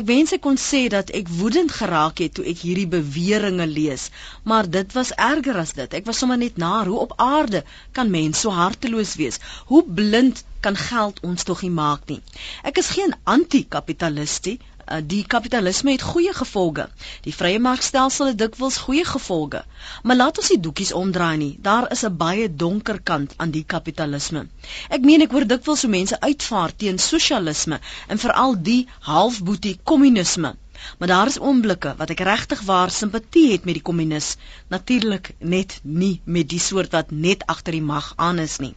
[0.00, 4.10] Ek wens ek kon sê dat ek woedend geraak het toe ek hierdie beweringe lees,
[4.42, 5.98] maar dit was erger as dit.
[6.00, 9.40] Ek was sommer net na hoe op aarde kan mens so harteloos wees?
[9.72, 12.22] Hoe blind kan geld ons tog nie maak nie.
[12.66, 16.88] Ek is geen anti-kapitalistie, uh, die kapitalisme het goeie gevolge.
[17.26, 19.64] Die vrye markstelsel het dikwels goeie gevolge.
[20.02, 21.50] Maar laat ons die doekies omdraai nie.
[21.68, 24.46] Daar is 'n baie donker kant aan die kapitalisme.
[24.88, 30.56] Ek meen ek hoor dikwels hoe mense uitvaar teen sosialisme en veral die halfboetie kommunisme.
[30.98, 34.36] Maar daar is oomblikke wat ek regtig waar simpatie het met die kommunis,
[34.68, 38.74] natuurlik net nie met die soort wat net agter die mag aan is nie.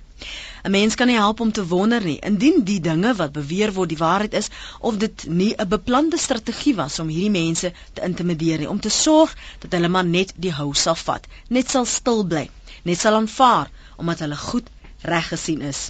[0.63, 3.89] 'n Mens kan nie help om te wonder nie indien die dinge wat beweer word
[3.93, 8.59] die waarheid is of dit nie 'n beplande strategie was om hierdie mense te intimideer
[8.59, 11.27] nie om te sorg dat hulle maar net die hou sal vat
[11.59, 12.49] net sal stil bly
[12.83, 14.67] net sal aanvaar omdat hulle goed
[15.13, 15.89] reg gesien is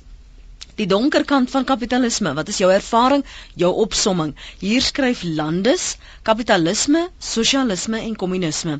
[0.79, 3.23] Die donker kant van kapitalisme, wat is jou ervaring,
[3.61, 4.29] jou opsomming?
[4.61, 5.87] Hier skryf Landes,
[6.29, 8.77] kapitalisme, sosialisme en kommunisme.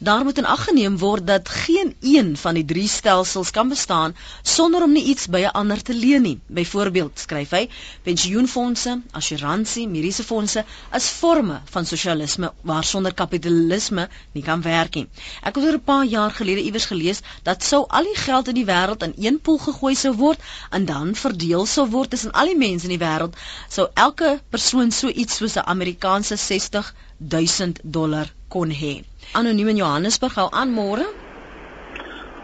[0.00, 4.12] Daar moet in ag geneem word dat geen een van die drie stelsels kan bestaan
[4.42, 6.40] sonder om nie iets by 'n ander te leen nie.
[6.46, 7.68] Byvoorbeeld, skryf hy,
[8.02, 15.08] pensioenfonde, assuransie, mediese fondse is forme van sosialisme waarsonder kapitalisme nie kan werk nie.
[15.42, 18.54] Ek het oor 'n paar jaar gelede iewers gelees dat sou al die geld in
[18.54, 22.46] die wêreld in een pool gegooi sou word en dan verdeel sou word tussen al
[22.46, 23.34] die mense in die wêreld,
[23.68, 29.02] sou elke persoon so iets soos 'n Amerikaanse 60 000 dollar kon hê.
[29.32, 31.04] Anoniem in Johannesburg hou aan môre.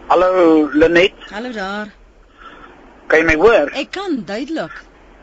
[0.07, 1.13] Hallo Lenet.
[1.31, 1.89] Hallo daar.
[3.07, 3.71] Kan jy my hoor?
[3.73, 4.73] Ek kan duidelik.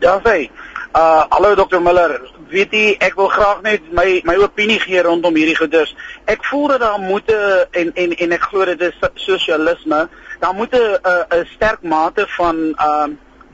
[0.02, 0.50] Ja, sê.
[0.92, 1.80] Uh hallo Dr.
[1.80, 2.18] Miller.
[2.50, 5.94] Weet jy, ek wil graag net my my opinie gee rondom hierdie goeders.
[6.26, 10.08] Ek voel dat daar moet en en en ek glo dit is sosialisme.
[10.42, 10.98] Daar moet 'n
[11.38, 13.08] 'n sterk mate van uh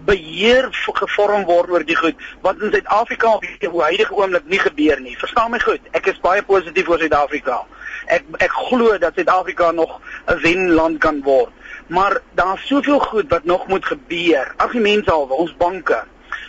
[0.06, 5.00] beheer gevorm word oor die goed wat in Suid-Afrika op die huidige oomblik nie gebeur
[5.00, 5.16] nie.
[5.18, 5.80] Verstaan my goed.
[5.92, 7.60] Ek is baie positief oor Suid-Afrika.
[8.06, 11.52] Ek ek glo dat Suid-Afrika nog 'n wenland kan word.
[11.88, 14.52] Maar daar's soveel goed wat nog moet gebeur.
[14.56, 16.04] Argumentshalwe, ons banke.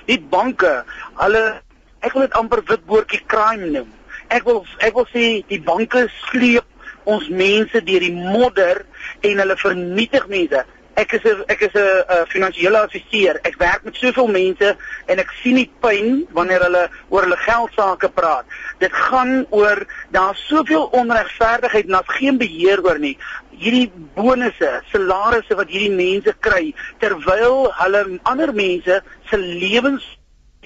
[0.06, 0.84] Die banke,
[1.16, 1.62] hulle
[2.00, 3.94] ek wil dit amper witboortjie crime noem.
[4.28, 6.66] Ek wil ek wil sê die banke sleep
[7.04, 8.86] ons mense deur die modder
[9.22, 10.66] en hulle vernietig mense
[11.00, 13.40] ek is 'n ek is 'n uh, finansiële adviseur.
[13.44, 14.76] Ek werk met soveel mense
[15.08, 18.46] en ek sien die pyn wanneer hulle oor hulle geld sake praat.
[18.80, 23.18] Dit gaan oor daar's soveel onregverdigheid en daar's geen beheer oor nie.
[23.50, 30.04] Hierdie bonusse, salarisse wat hierdie mense kry terwyl hulle ander mense se lewens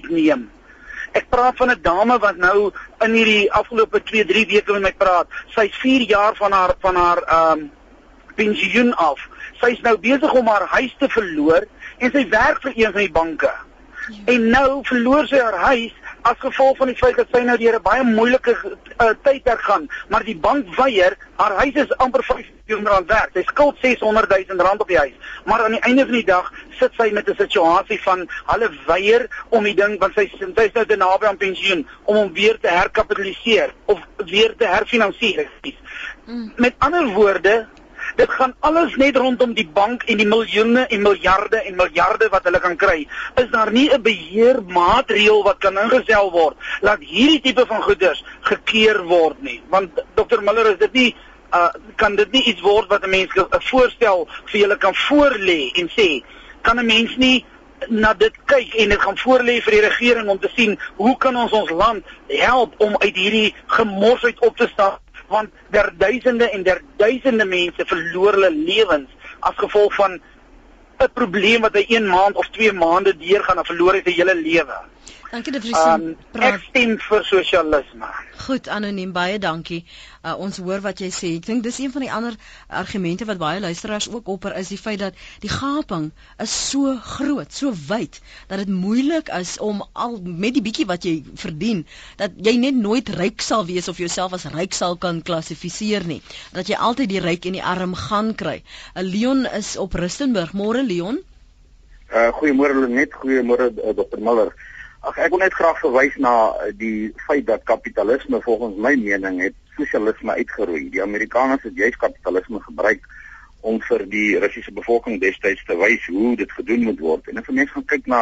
[0.09, 0.49] neem.
[1.13, 2.71] Ek praat van 'n dame wat nou
[3.05, 5.27] in hierdie afgelope 2-3 weke met my praat.
[5.53, 7.71] Sy's 4 jaar van haar van haar ehm um,
[8.35, 9.19] pensioen af
[9.63, 13.11] sy's nou besig om haar huis te verloor en sy werk vir een van die
[13.11, 13.51] banke.
[14.11, 14.33] Ja.
[14.35, 17.75] En nou verloor sy haar huis as gevolg van die feit dat sy nou deur
[17.79, 22.45] 'n baie moeilike uh, tydperk gaan, maar die bank weier, haar huis is amper 5
[22.65, 23.29] miljoen rand werd.
[23.33, 25.15] Sy skuld 600 000 rand op die huis.
[25.45, 29.27] Maar aan die einde van die dag sit sy met 'n situasie van hulle weier
[29.49, 32.57] om die ding want sy sy is nou te naby aan pensioen om hom weer
[32.59, 35.49] te herkapitaliseer of weer te herfinansier.
[36.25, 36.53] Mm.
[36.55, 37.67] Met ander woorde,
[38.15, 42.43] Dit gaan alles net rondom die bank en die miljoene en miljarde en miljarde wat
[42.43, 43.07] hulle kan kry.
[43.35, 49.03] Is daar nie 'n beheermaatreël wat kan ingestel word dat hierdie tipe van goederes gekeer
[49.03, 49.61] word nie?
[49.69, 50.41] Want Dr.
[50.41, 51.15] Miller is dit nie
[51.53, 55.71] uh, kan dit nie iets word wat 'n mens 'n voorstel vir julle kan voorlê
[55.73, 56.23] en sê
[56.61, 57.45] kan 'n mens nie
[57.89, 61.35] na dit kyk en dit gaan voorlê vir die regering om te sien hoe kan
[61.35, 65.02] ons ons land help om uit hierdie gemors uit op te stap
[65.33, 69.09] want der duisende en der duisende mense verloor hulle lewens
[69.49, 70.19] as gevolg van
[71.01, 74.35] 'n probleem wat hy 1 maand of 2 maande deurgaan en verloor het sy hele
[74.35, 74.77] lewe.
[75.33, 76.03] Dankie dat jy um,
[76.45, 78.05] ek stem vir sosialisme.
[78.43, 79.79] Goed, anoniem baie dankie.
[80.21, 81.29] Uh, ons hoor wat jy sê.
[81.39, 82.35] Ek dink dis een van die ander
[82.69, 86.11] argumente wat baie luisteraars ook opper is die feit dat die gaping
[86.43, 88.19] is so groot, so wyd
[88.51, 91.81] dat dit moeilik is om al met die bietjie wat jy verdien
[92.19, 96.19] dat jy net nooit ryk sal wees of jouself as ryk sal kan klassifiseer nie.
[96.53, 98.59] Dat jy altyd die ryk en die arm gaan kry.
[98.93, 100.53] 'n uh, Leon is op Rustenburg.
[100.53, 101.17] Môre Leon.
[102.13, 104.21] Uh goeiemôre net goeiemôre uh, Dr.
[104.21, 104.53] Miller.
[105.03, 106.31] Ag ek wil net graag verwys na
[106.63, 110.85] eh, die feit dat kapitalisme volgens my mening het sosialisme uitgeroei.
[110.93, 113.03] Die Amerikaners het juist kapitalisme gebruik
[113.67, 117.27] om vir die Russiese bevolking destyds te wys hoe dit gedoen moet word.
[117.27, 118.21] En as mens gaan kyk na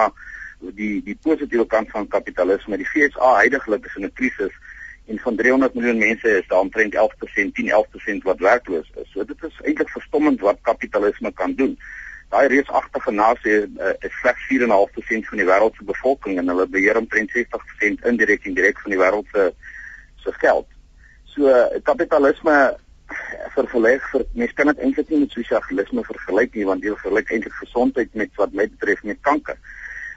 [0.80, 4.58] die die positiewe kant van kapitalisme, die FSA heidaglik is in 'n krisis
[5.06, 9.12] en van 300 miljoen mense is daar omtrent 11%, 10-11% wat werkloos is.
[9.14, 11.78] So dit is eintlik verstommend wat kapitalisme kan doen
[12.32, 17.00] daai reusagtige nasie uh, is slegs 4.5% van die wêreld se bevolking en hulle beheer
[17.00, 19.50] omtrent 60% indirek en direk van die wêreld se
[20.24, 20.68] se geld.
[21.34, 22.56] So uh, kapitalisme
[23.56, 27.58] vergelyk vir mense kan dit eintlik nie met sosialisme vergelyk nie want jy vergelyk eintlik
[27.60, 29.58] gesondheid met wat my betref met kanker.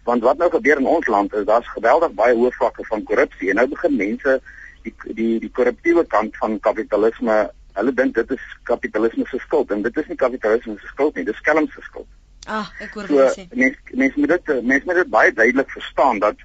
[0.05, 3.50] Want wat nou gebeur in ons land is daar's geweldig baie hoë vlakke van korrupsie
[3.50, 4.38] en nou begin mense
[4.85, 7.38] die die die korruptiewe kant van kapitalisme
[7.74, 11.24] Hulle dink dit is kapitalisme se skuld en dit is nie kapitalisme se skuld nie,
[11.24, 12.08] dis skelm se skuld.
[12.46, 13.46] Ah, ek hoor wat jy sê.
[13.56, 16.42] Mense mense moet dit mense moet dit baie duidelik verstaan dat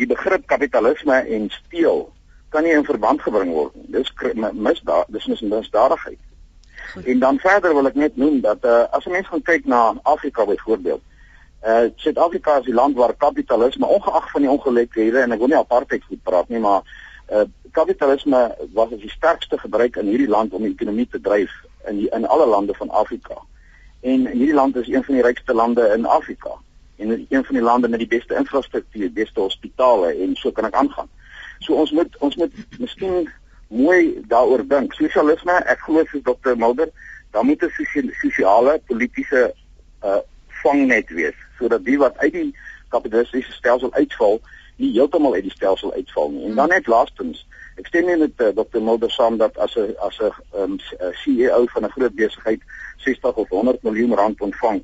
[0.00, 2.04] die begrip kapitalisme en steel
[2.52, 3.88] kan nie in verband gebring word nie.
[3.96, 4.12] Dis
[4.52, 6.20] misdaad, dis mis misdadigheid.
[7.04, 9.94] En dan verder wil ek net noem dat uh, as 'n mens gaan kyk na
[10.02, 11.02] Afrika byvoorbeeld,
[11.62, 15.56] uh Suid-Afrika is die land waar kapitalisme ongeag van die ongelykhede en ek wil nie
[15.56, 16.82] apartheid goed praat nie, maar
[17.30, 21.52] uh kapitalisme was as die sterkste gebruik in hierdie land om die ekonomie te dryf
[21.88, 23.38] in die, in alle lande van Afrika.
[24.00, 26.52] En hierdie land is een van die rykste lande in Afrika
[26.96, 30.74] en een van die lande met die beste infrastruktuur, beste hospitale en so kan ek
[30.74, 31.08] aangaan.
[31.58, 33.30] So ons moet ons moet miskien
[33.68, 34.92] mooi daaroor dink.
[34.94, 36.56] Sosialisme, ek glo soos Dr.
[36.56, 36.92] Mulder,
[37.32, 39.54] daar moet 'n sosiale politieke
[40.04, 40.20] uh
[40.62, 42.54] vangnet wees sodat die wat uit die
[42.88, 44.40] kapitalistiese stelsel uitval,
[44.76, 46.44] nie heeltemal uit die stelsel uitval nie.
[46.48, 47.46] En dan net laastens,
[47.80, 48.80] ek stem nie met uh, eh, Dr.
[48.80, 50.78] Mulder saam dat as 'n as 'n um,
[51.22, 52.60] CEO van 'n groot besigheid
[52.96, 54.82] 60 of 100 miljoen rand ontvang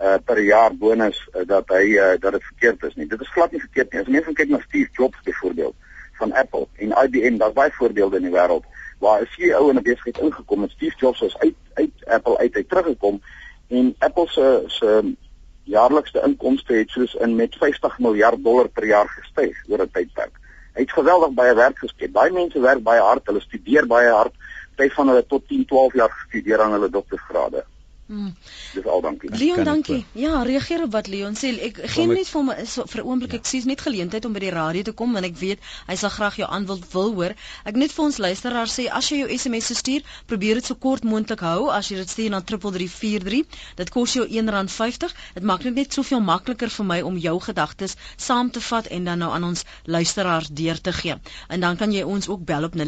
[0.00, 3.06] uh, per jaar bonus uh, dat hy uh, dat dit verkeerd is nie.
[3.06, 4.00] Dit is glad nie verkeerd nie.
[4.00, 5.74] As mense kyk na Steve Jobs byvoorbeeld
[6.18, 8.64] van Apple en IBM, daar's baie voorbeelde in die wêreld
[8.98, 10.70] waar 'n CEO in 'n besigheid ingekom het.
[10.70, 13.22] Steve Jobs was uit uit Apple uit, uit teruggekom
[13.68, 15.16] en Apple se se
[15.68, 20.34] jaarlikse inkomste het soos in met 50 miljard dollar per jaar gestyg oor 'n tydperk.
[20.74, 22.12] Hy het geweldig baie werk geskep.
[22.12, 24.34] Baie mense werk baie hard, hulle studeer baie hard,
[24.76, 27.64] tyd van hulle tot 10, 12 jaar gestudeer aan hulle doktorsgrade.
[28.08, 28.34] Mm.
[28.72, 29.28] Dis al dankie.
[29.36, 30.04] Leon, dankie.
[30.12, 31.50] Ja, reageer op wat Leon sê.
[31.60, 33.38] Ek gee net vir my so, vir 'n oomblik ja.
[33.38, 36.08] ek sies net geleentheid om by die radio te kom want ek weet hy sal
[36.14, 37.34] graag jou aanwil wil hoor.
[37.68, 41.04] Ek net vir ons luisteraars sê as jy jou SMS stuur, probeer dit so kort
[41.04, 43.44] moontlik hou as jy dit stuur na 3343.
[43.76, 45.12] Dit kos jou R1.50.
[45.34, 49.04] Dit maak dit net soveel makliker vir my om jou gedagtes saam te vat en
[49.04, 51.14] dan nou aan ons luisteraars deur te gee.
[51.48, 52.82] En dan kan jy ons ook bel op 0891104553.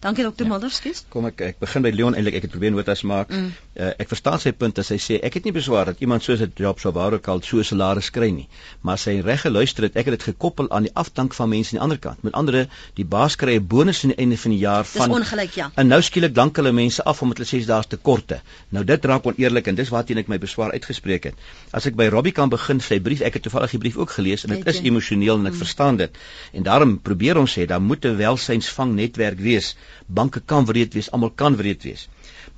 [0.00, 0.50] Dankie dokter ja.
[0.52, 1.04] Mulder, skus.
[1.08, 3.30] Kom ek ek begin by Leon eintlik ek het probeer notas maak.
[3.30, 3.52] Mm.
[3.72, 6.42] Uh, ek verstaan sy punt as hy sê ek het nie beswaar dat iemand soos
[6.42, 8.48] 'n job sou wou kan so 'n salaris kry nie,
[8.82, 11.78] maar sy reg geluister het ek het dit gekoppel aan die afdank van mense aan
[11.78, 12.22] die ander kant.
[12.22, 15.18] Met ander die baas kry 'n bonus aan die einde van die jaar van Dis
[15.18, 15.70] ongelyk, ja.
[15.74, 18.40] En nou skielik dank hulle mense af omdat hulle sê daar's tekorte.
[18.70, 21.34] Nou dit raak oneerlik en dis waarteen ek my beswaar uitgespreek het.
[21.70, 24.44] As ek by Robbie kan begin sy brief, ek het toevallig die brief ook gelees
[24.44, 25.58] en dit is emosioneel en ek mm.
[25.58, 26.10] verstaan dit.
[26.52, 29.76] En daarom probeer ons sê daar moet 'n welsynsvangnetwerk wees.
[30.06, 32.08] Banke kan wreed wees, almal kan wreed wees.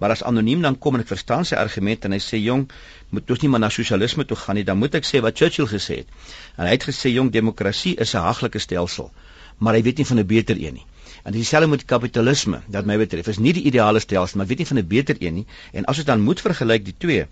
[0.05, 2.67] Maar as anoniem dan kom en ek verstaan sy argument en hy sê jong,
[3.17, 5.71] moet ons nie maar na sosialisme toe gaan nie, dan moet ek sê wat Churchill
[5.71, 6.11] gesê het.
[6.59, 9.09] En hy het gesê jong, demokrasie is 'n haglike stelsel,
[9.65, 10.85] maar hy weet nie van 'n beter een nie.
[11.25, 14.67] En dieselfde met kapitalisme, dat my betref, is nie die ideale stelsel, maar weet nie
[14.67, 15.47] van 'n beter een nie.
[15.73, 17.27] En as ons dan moet vergelyk die twee,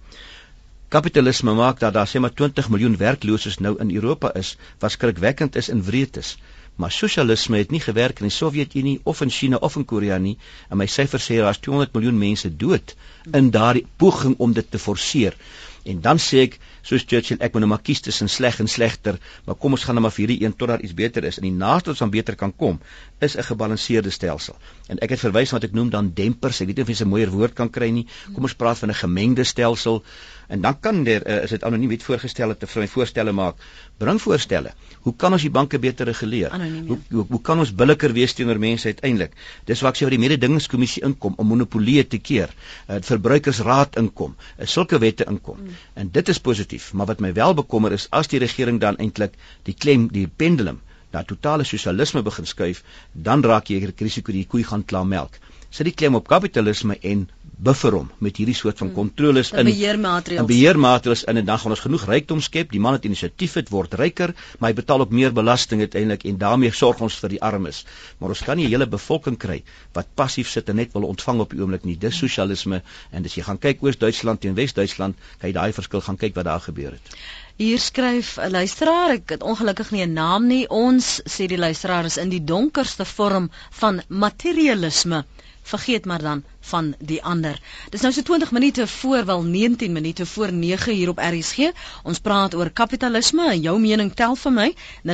[0.89, 5.57] kapitalisme maak dat daar sê maar 20 miljoen werklooses nou in Europa is, wat skrikwekkend
[5.57, 6.39] is en wreed is.
[6.77, 10.39] Maar sosialisme het nie gewerk in die Sowjetunie of in China of in Korea nie.
[10.71, 12.95] En my syfers sê daar's 200 miljoen mense dood
[13.33, 15.37] in daardie poging om dit te forceer.
[15.83, 19.17] En dan sê ek, soos Churchill, ek moet nou maar kies tussen sleg en slegter,
[19.47, 21.41] maar kom ons gaan nou maar vir hierdie een tot daar iets beter is.
[21.41, 22.79] En die naaste wat aan beter kan kom,
[23.19, 24.57] is 'n gebalanseerde stelsel.
[24.89, 26.61] En ek het verwys na wat ek noem dan dempers.
[26.61, 28.07] Ek weet nie of jy 'n mooier woord kan kry nie.
[28.35, 30.05] Kom ons praat van 'n gemengde stelsel.
[30.53, 33.33] En dan kan der uh, is dit anoniem wet voorgestel het te vir my voorstelle
[33.33, 33.61] maak.
[34.03, 34.75] Bring voorstelle.
[35.07, 36.53] Hoe kan ons die banke beter reguleer?
[36.53, 36.89] Anoniem, ja.
[36.93, 39.33] hoe, hoe hoe kan ons billiker wees teenoor mense uiteindelik?
[39.71, 42.53] Dis waar ek sê oor die mededingingskommissie inkom om monopolie te keer.
[42.89, 44.37] uh, Verbruikersraad inkom.
[44.59, 45.63] Uh, sulke wette inkom.
[45.63, 45.81] Mm.
[46.05, 49.39] En dit is positief, maar wat my wel bekommer is as die regering dan eintlik
[49.69, 54.65] die klem die pendulum na totale sosialisme begin skuif, dan raak jy risiko die koei
[54.65, 55.41] gaan klaar melk.
[55.73, 57.29] Sit die klem op kapitalisme en
[57.63, 58.97] buffer hom met hierdie soort van hmm.
[58.97, 60.43] kontroles in beheermaatreëls.
[60.43, 62.73] In beheermaatreëls in en dan gaan ons genoeg rykdom skep.
[62.75, 66.41] Die man het inisiatief het word ryker, maar hy betaal ook meer belasting uiteindelik en
[66.41, 67.85] daarmee sorg ons vir die armes.
[68.19, 71.41] Maar ons kan nie 'n hele bevolking kry wat passief sit en net wil ontvang
[71.41, 71.97] op die oomblik nie.
[71.99, 76.17] Dis sosialisme en as jy gaan kyk Oos-Duitsland teen Wes-Duitsland, kan jy daai verskil gaan
[76.17, 77.17] kyk wat daar gebeur het.
[77.57, 80.69] Hier skryf 'n luisteraar, ek het ongelukkig nie 'n naam nie.
[80.69, 85.25] Ons sê die luisteraar is in die donkerste vorm van materialisme.
[85.63, 87.61] Vergeet maar dan van die ander.
[87.91, 91.59] Dis nou so 20 minute voor wel 19 minute voor 9 hier op RSG.
[92.03, 94.75] Ons praat oor kapitalisme en jou mening tel vir my
[95.07, 95.13] 0891104553.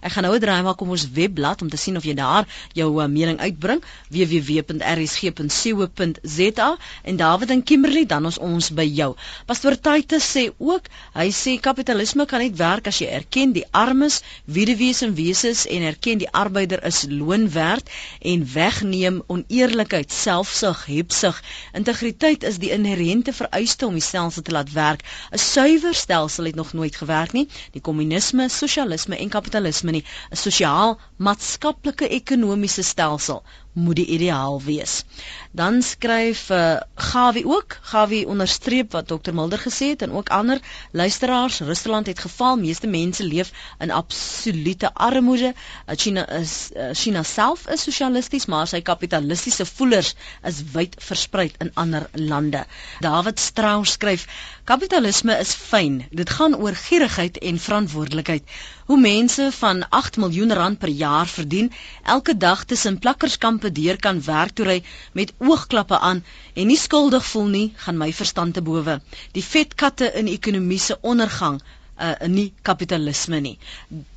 [0.00, 2.46] Ek gaan nou 'n draai maak om ons webblad om te sien of jy daar
[2.72, 9.16] jou uh, mening uitbring www.rsg.co.za en David en Kimberley dan ons ons by jou.
[9.46, 10.82] Pastor Titus sê ook,
[11.14, 15.82] hy sê kapitalisme kan net werk as jy erken die armes, weduwees en weeses en
[15.82, 21.40] erken die arbeider is loon werd en weg neem oneerlikheid, selfsug, hebsug.
[21.80, 25.02] Integriteit is die inherente vereiste om die stelsel te laat werk.
[25.32, 27.48] 'n Suiwer stelsel het nog nooit gewerk nie.
[27.72, 30.04] Die kommunisme, sosialisme en kapitalisme nie.
[30.30, 35.04] 'n Sosiaal, maatskaplike ekonomiese stelsel moet die ideaal wees.
[35.50, 40.60] Dan skryf uh, Gawie ook, Gawie onderstreep wat Dr Mulder gesê het en ook ander
[40.92, 45.54] luisteraars, Rusland het geval, meeste mense leef in absolute armoede.
[45.54, 51.50] Uh, China is uh, China self is sosialisties, maar sy kapitalistiese voelers is wyd versprei
[51.58, 52.64] in ander lande.
[53.00, 54.26] David Strauss skryf:
[54.64, 56.04] Kapitalisme is fyn.
[56.10, 58.44] Dit gaan oor gierigheid en verantwoordelikheid.
[58.86, 61.70] Hoe mense van 8 miljoen rand per jaar verdien,
[62.02, 64.78] elke dag tussen plakkerskampe deur kan werk toe hy
[65.12, 68.98] met oogklappe aan en nie skuldig voel nie, gaan my verstand te bowe.
[69.32, 71.60] Die vetkatte in ekonomiese ondergang,
[71.98, 73.58] uh, nie kapitalisme nie.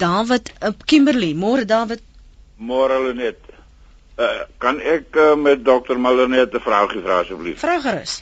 [0.01, 2.01] David uh, Kimberley, môre David.
[2.57, 3.41] Môre Lenet.
[4.17, 7.59] Uh, kan ek uh, met dokter Muller net 'n vraagie vra asseblief?
[7.59, 8.21] Vra gerus.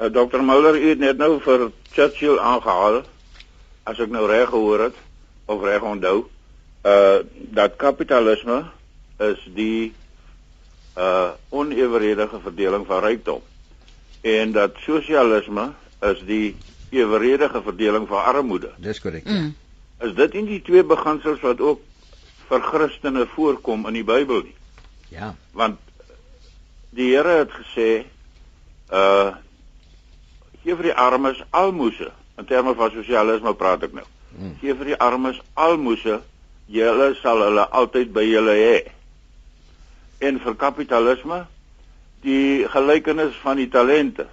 [0.00, 3.02] Uh, dokter Muller het net nou vir Churchill aangehaal
[3.84, 4.98] as ek nou reg gehoor het
[5.50, 6.24] of reg onthou,
[6.86, 8.62] uh dat kapitalisme
[9.18, 9.92] is die
[10.96, 13.42] uh oneweredige verdeling van rykdom
[14.20, 16.56] en dat sosialisme is die
[16.90, 18.72] eweredige verdeling van armoede.
[18.76, 19.24] Dis korrek.
[19.24, 19.54] Mm.
[20.00, 21.82] Is dit nie die twee beginsels wat ook
[22.48, 24.56] vir Christene voorkom in die Bybel nie?
[25.10, 25.34] Ja.
[25.52, 25.78] Want
[26.96, 27.90] die Here het gesê
[28.90, 29.36] uh
[30.60, 32.12] gee vir die armes almoses.
[32.36, 34.04] In terme van sosialisme praat ek nou.
[34.38, 34.56] Mm.
[34.60, 36.22] Gee vir die armes almoses,
[36.70, 38.76] julle sal hulle altyd by julle hê
[40.20, 41.44] en vir kapitalisme
[42.24, 44.26] die gelykenis van die talente.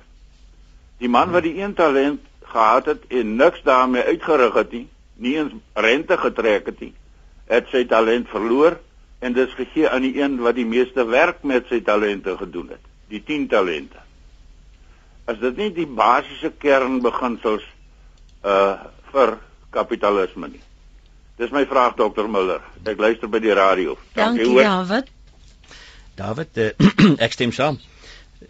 [1.00, 5.38] Die man wat die een talent gehad het en niks daarmee uitgerig het nie, nie
[5.38, 6.93] eens rente getrek het nie,
[7.48, 8.78] het sy talent verloor
[9.24, 12.84] en dis gegee aan die een wat die meeste werk met sy talente gedoen het,
[13.10, 14.04] die 10 talente.
[15.28, 17.66] As dit nie die basiese kernbeginsels
[18.45, 18.78] uh
[19.08, 19.38] vir
[19.74, 20.63] kapitalisme nie.
[21.38, 22.63] Dis my vraag dokter Muller.
[22.82, 23.97] Ek luister by die radio.
[24.18, 25.11] Dankie, Dankie David.
[26.18, 26.72] David, uh,
[27.26, 27.78] ek stem saam.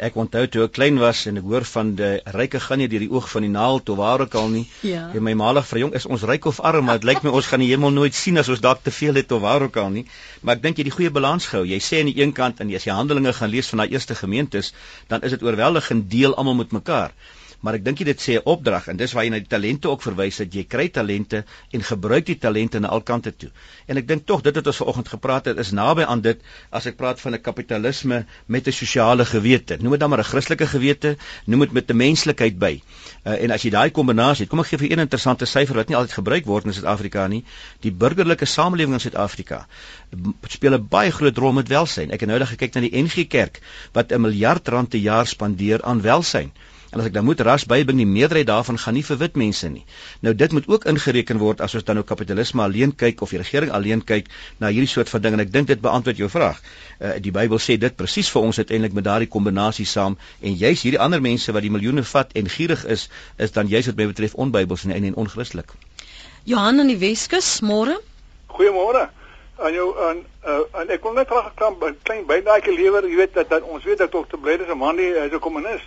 [0.04, 3.04] Ek onthou toe ek klein was en ek hoor van die ryke gaan nie deur
[3.04, 4.64] die oog van die naald tot waar ook al nie.
[4.88, 5.06] Ja.
[5.16, 7.48] En my maalig vir jong is ons ryk of arm, maar dit lyk my ons
[7.52, 9.92] gaan die hemel nooit sien as ons dalk te veel het tot waar ook al
[9.96, 10.06] nie.
[10.44, 11.66] Maar ek dink jy die goeie balans gehou.
[11.68, 14.16] Jy sê aan die een kant en as jy Handelinge gaan lees van daai eerste
[14.16, 14.72] gemeentes,
[15.12, 17.16] dan is dit oorweldigend deel almal met mekaar
[17.62, 20.02] maar ek dink dit sê 'n opdrag en dis waar jy na die talente ook
[20.02, 23.50] verwys dat jy kry talente en gebruik die talente na al kante toe.
[23.88, 26.86] En ek dink tog dit wat ons vanoggend gepraat het is naby aan dit as
[26.86, 29.78] ek praat van 'n kapitalisme met 'n sosiale gewete.
[29.82, 32.82] Noem dit dan maar 'n Christelike gewete, noem dit met 'n menslikheid by.
[33.26, 35.88] Uh, en as jy daai kombinasie het, kom ek gee vir een interessante syfer wat
[35.88, 37.44] nie altyd gebruik word in Suid-Afrika nie.
[37.82, 39.68] Die burgerlike samelewing in Suid-Afrika
[40.48, 42.12] speel 'n baie groot rol met welsyn.
[42.12, 43.62] Ek het nou net gekyk na die NG Kerk
[43.94, 46.52] wat 'n miljard rand per jaar spandeer aan welsyn.
[46.92, 49.68] En as ek dan moet ras bybring die meerderheid daarvan gaan nie vir wit mense
[49.70, 49.84] nie.
[50.24, 53.42] Nou dit moet ook ingereken word as ons dan nou kapitalisme alleen kyk of die
[53.42, 54.32] regering alleen kyk
[54.64, 56.62] na hierdie soort van ding en ek dink dit beantwoord jou vraag.
[57.00, 60.82] Uh, die Bybel sê dit presies vir ons uiteindelik met daardie kombinasie saam en juis
[60.82, 64.08] hierdie ander mense wat die miljoene vat en gierig is, is dan juis wat my
[64.14, 65.76] betref onbybels en en onchristelik.
[66.48, 68.00] Johan in die Weskus, môre?
[68.48, 69.10] Goeiemôre.
[69.60, 73.34] En jou en uh, en ek wil net graag 'n klein bydrae lewer, jy weet
[73.34, 74.38] dat, dat ons weet dat Dr.
[74.38, 75.84] Blade is 'n man die is 'n kommunis.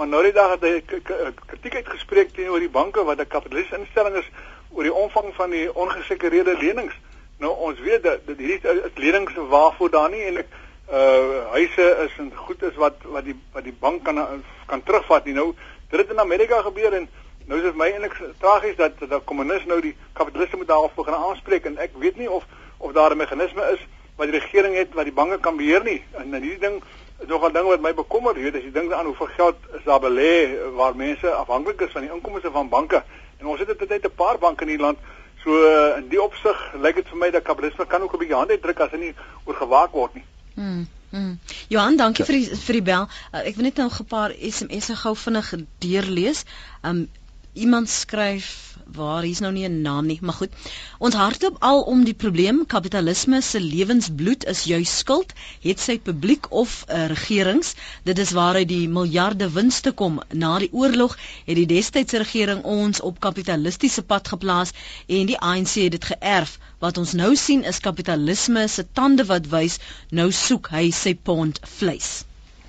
[0.00, 1.00] Maar nou die dag het hy
[1.44, 4.28] kritiek uitgespreek teenoor die banke wat 'n kapitalistiese instelling is
[4.72, 6.94] oor die omvang van die ongesekerde lenings.
[7.36, 10.46] Nou ons weet dat, dat hierdie is lenings waarvoor daar nie en ek
[10.92, 15.24] uh huise is en goed is wat wat die wat die bank kan kan terugvat
[15.24, 15.34] nie.
[15.34, 15.52] Nou
[15.90, 17.08] dit het in Amerika gebeur en
[17.44, 21.14] nou is dit my eintlik tragies dat dat kommunis nou die kapitaliste moet daarop begin
[21.14, 22.44] aanspreek en ek weet nie of
[22.78, 23.84] of daar 'n meganisme is
[24.16, 26.02] wat die regering het wat die banke kan beheer nie.
[26.16, 26.82] En hierdie ding
[27.26, 29.84] nog 'n ding wat my bekommer, jy weet, as jy dink aan hoeveel geld is
[29.84, 33.02] daar belê waar mense afhanklik is van die inkomste van banke.
[33.38, 34.98] En ons het dit net 'n paar banke in die land.
[35.44, 35.50] So
[35.96, 38.80] in die opsig lyk dit vir my dat kapitalisme kan ook 'n bietjie hande druk
[38.80, 39.14] as hy nie
[39.44, 40.24] oorgewaak word nie.
[40.54, 40.88] Hmm.
[41.10, 41.38] Hmm.
[41.68, 43.08] Johan, dankie vir die vir die bel.
[43.34, 46.44] Uh, ek wil net nou 'n paar SMS'e gou vinnig deurlees.
[46.82, 47.08] Um
[47.52, 50.52] iemand skryf waar hier's nou nie 'n naam nie, maar goed.
[50.98, 56.50] Ons hardop al om die probleem kapitalisme se lewensbloed is juis skuld, het sy publiek
[56.50, 57.74] of uh, regerings.
[58.02, 60.20] Dit is waaruit die miljarde winste kom.
[60.32, 64.70] Na die oorlog het die destydse regering ons op kapitalistiese pad geplaas
[65.06, 66.58] en die ANC het dit geërf.
[66.78, 69.78] Wat ons nou sien is kapitalisme se tande wat wys,
[70.10, 72.24] nou soek hy sy pond vleis.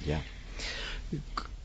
[0.06, 0.22] Ja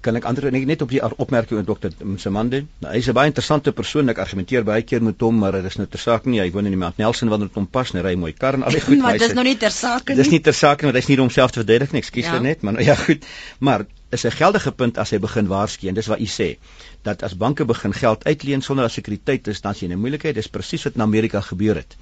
[0.06, 2.62] kan ek antwoord net op die opmerking van dokter Msemande.
[2.82, 4.08] Nou, hy is 'n baie interessante persoon.
[4.12, 6.40] Ek argumenteer baie keer met hom, maar dit is nou ter saake nie.
[6.40, 8.62] Hy woon in die Mount Nelson wanneer dit hom pas, hy ry mooi kar en
[8.62, 8.98] al die goed.
[8.98, 10.22] maar dit is nou nie ter saake nie.
[10.22, 12.00] Dis nie ter saake nie, want hy's nie om homself te verdedig nie.
[12.00, 12.38] Ekskuus ja.
[12.38, 13.26] net, maar nou, ja goed.
[13.58, 16.56] Maar is 'n geldige punt as hy begin waarsku en dis wat u sê
[17.02, 20.34] dat as banke begin geld uitleen sonder dat sekuriteit is dan sien jy 'n moeilikheid
[20.34, 21.96] dis presies wat in Amerika gebeur het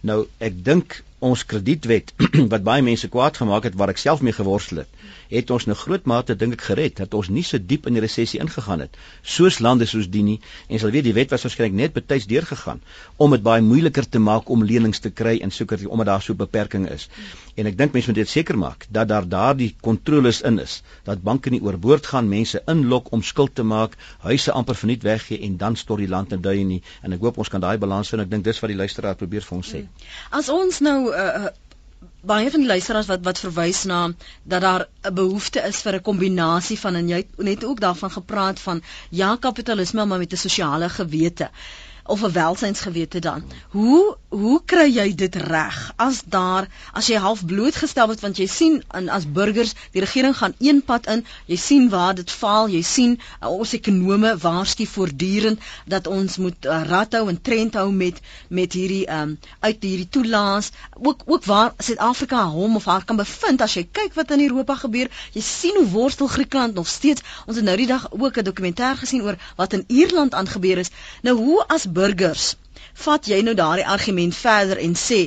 [0.00, 2.12] nou ek dink ons kredietwet
[2.52, 5.74] wat baie mense kwaad gemaak het waar ek self mee geworstel het, het ons 'n
[5.74, 8.96] groot mate dink ek gered dat ons nie so diep in die resessie ingegaan het
[9.22, 12.80] soos lande soos die nie en sal weet die wet was waarskynlik net betyds deurgegaan
[13.16, 16.34] om dit baie moeiliker te maak om lenings te kry en soeker omdat daar so
[16.34, 17.08] beperking is.
[17.56, 21.22] En ek dink mense moet dit seker maak dat daar daardie kontroles in is dat
[21.22, 23.96] banke nie oorboord gaan mense inlok om skuld te maak,
[24.26, 27.38] huise amper verniet weggee en dan stort die land in duie nie en ek hoop
[27.38, 28.26] ons kan daai balans vind.
[28.26, 29.84] Ek dink dis wat die luisteraar probeer vir ons sê.
[30.30, 31.50] As ons nou uh,
[32.28, 34.00] baie van die luisteraars wat wat verwys na
[34.42, 38.10] dat daar 'n behoefte is vir 'n kombinasie van en jy het net ook daarvan
[38.10, 41.50] gepraat van ja kapitalisme maar met 'n sosiale gewete
[42.10, 43.42] of 'n welsynsgewete dan.
[43.70, 48.46] Hoe hoe kry jy dit reg as daar as jy half blootgestel word want jy
[48.46, 52.68] sien in as burgers die regering gaan een pad in, jy sien waar dit faal,
[52.70, 57.74] jy sien uh, ons ekonome waarsku voortdurend dat ons moet uh, rad hou en trend
[57.74, 63.04] hou met met hierdie um, uit hierdie toelaas ook ook waar Suid-Afrika hom of haar
[63.04, 66.86] kan bevind as jy kyk wat in Europa gebeur, jy sien hoe worstel Griekland nog
[66.88, 67.22] steeds.
[67.46, 70.90] Ons het nou die dag ook 'n dokumentêr gesien oor wat in Ierland aangebeur is.
[71.22, 71.99] Nou hoe as burgers
[73.04, 75.20] vat jy nou daardie argument verder en sê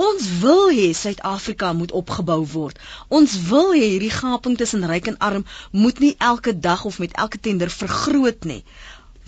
[0.00, 2.78] ons wil hê Suid-Afrika moet opgebou word.
[3.18, 5.44] Ons wil hê hierdie gaping tussen ryk en arm
[5.82, 8.62] moet nie elke dag of met elke tender vergroot nie.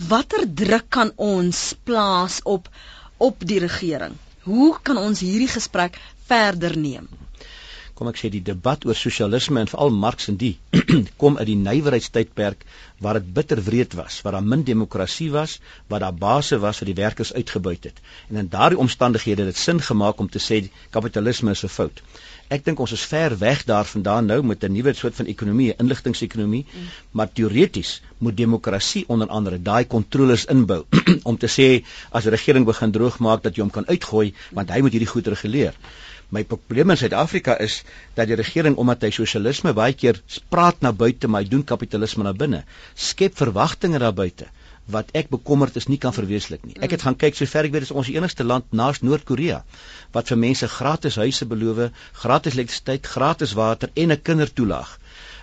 [0.09, 2.69] Watter druk kan ons plaas op
[3.17, 4.17] op die regering?
[4.49, 7.07] Hoe kan ons hierdie gesprek verder neem?
[7.93, 10.55] Kom ek sê die debat oor sosialisme en veral Marx en die
[11.21, 12.65] kom uit die nywerheidstydperk
[13.03, 15.59] waar dit bitterwreed was, waar daar min demokrasie was,
[15.91, 17.99] waar daar basse was wat die werkers uitgebuit het.
[18.29, 22.01] En in daardie omstandighede het dit sin gemaak om te sê kapitalisme is 'n fout.
[22.49, 25.79] Ek dink ons is ver weg daarvandaan nou met 'n nuwe soort van ekonomie, 'n
[25.83, 26.87] inligtingsekonomie, mm.
[27.11, 30.85] maar teoreties moet demokrasie onder andere daai kontroles inbou
[31.29, 34.69] om te sê as 'n regering begin droog maak dat jy hom kan uitgooi want
[34.69, 35.73] hy moet hierdie goed reguleer.
[36.33, 37.81] My probleem in Suid-Afrika is
[38.17, 40.19] dat die regering omdat hy sosialisme baie keer
[40.53, 42.63] praat na buite maar hy doen kapitalisme na binne,
[42.95, 44.49] skep verwagtinge daar buite
[44.93, 46.75] wat ek bekommerd is nie kan verweeslik nie.
[46.83, 49.61] Ek het gaan kyk sover ek weet is ons die enigste land naas Noord-Korea
[50.15, 51.85] wat vir mense gratis huise beloof,
[52.19, 54.97] gratis elektrisiteit, gratis water en 'n kindertoelaag.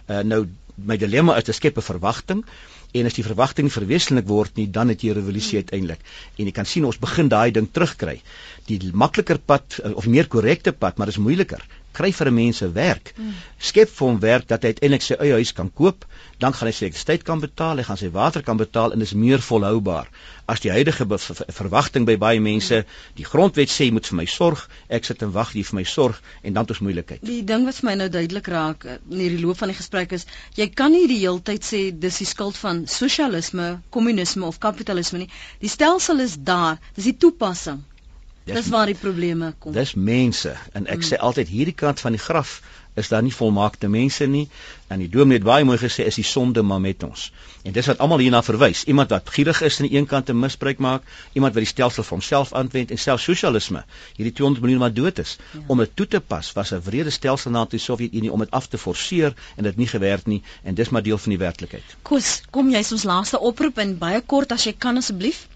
[0.09, 2.45] Uh, nou my dilemma is te skep 'n verwagting
[2.93, 6.03] en as die verwagting verwesenlik word nie dan het jy revolusie uiteindelik
[6.39, 8.19] en jy kan sien ons begin daai ding terugkry.
[8.67, 11.63] Die makliker pad of meer korrekte pad maar dit is moeiliker
[11.93, 13.15] kry vir 'n mens 'n werk.
[13.59, 16.05] Skep vir hom werk dat hy uiteindelik sy eie huis kan koop,
[16.39, 19.13] dan gaan hy sy elektrisiteit kan betaal, hy gaan sy water kan betaal en is
[19.13, 20.09] meer volhoubaar.
[20.47, 22.85] As die huidige verwagting by baie mense,
[23.15, 25.85] die grondwet sê jy moet vir my sorg, ek sit en wag jy vir my
[25.85, 27.23] sorg en dan het ons moeilikheid.
[27.23, 30.13] Die ding wat vir my nou duidelik raak eh, in hierdie loop van die gesprek
[30.13, 30.27] is,
[30.57, 35.31] jy kan nie die heeltyd sê dis die skuld van sosialisme, kommunisme of kapitalisme nie.
[35.61, 37.85] Die stelsel is daar, dis die toepassing.
[38.55, 39.73] Dis waar die probleme kom.
[39.73, 41.09] Dis mense en ek hmm.
[41.13, 42.61] sê altyd hierdie kant van die graf
[42.95, 44.49] is daar nie volmaakte mense nie
[44.89, 47.29] en die dominee het baie mooi gesê is die sonde maar met ons.
[47.63, 48.83] En dis wat almal hierna verwys.
[48.91, 51.07] Iemand wat gierig is aan die een kant en misbruik maak,
[51.39, 53.85] iemand wat die stelsel vir homself aanwend en self sosialisme.
[54.17, 55.63] Hierdie 200 miljoen wat dood is ja.
[55.67, 58.67] om dit toe te pas was 'n wrede stelsel na die Sowjetunie om dit af
[58.67, 61.97] te forceer en dit nie gewerk nie en dis maar deel van die werklikheid.
[62.03, 65.47] Koos, kom jy ons laaste oproep en baie kort as jy kan asseblief?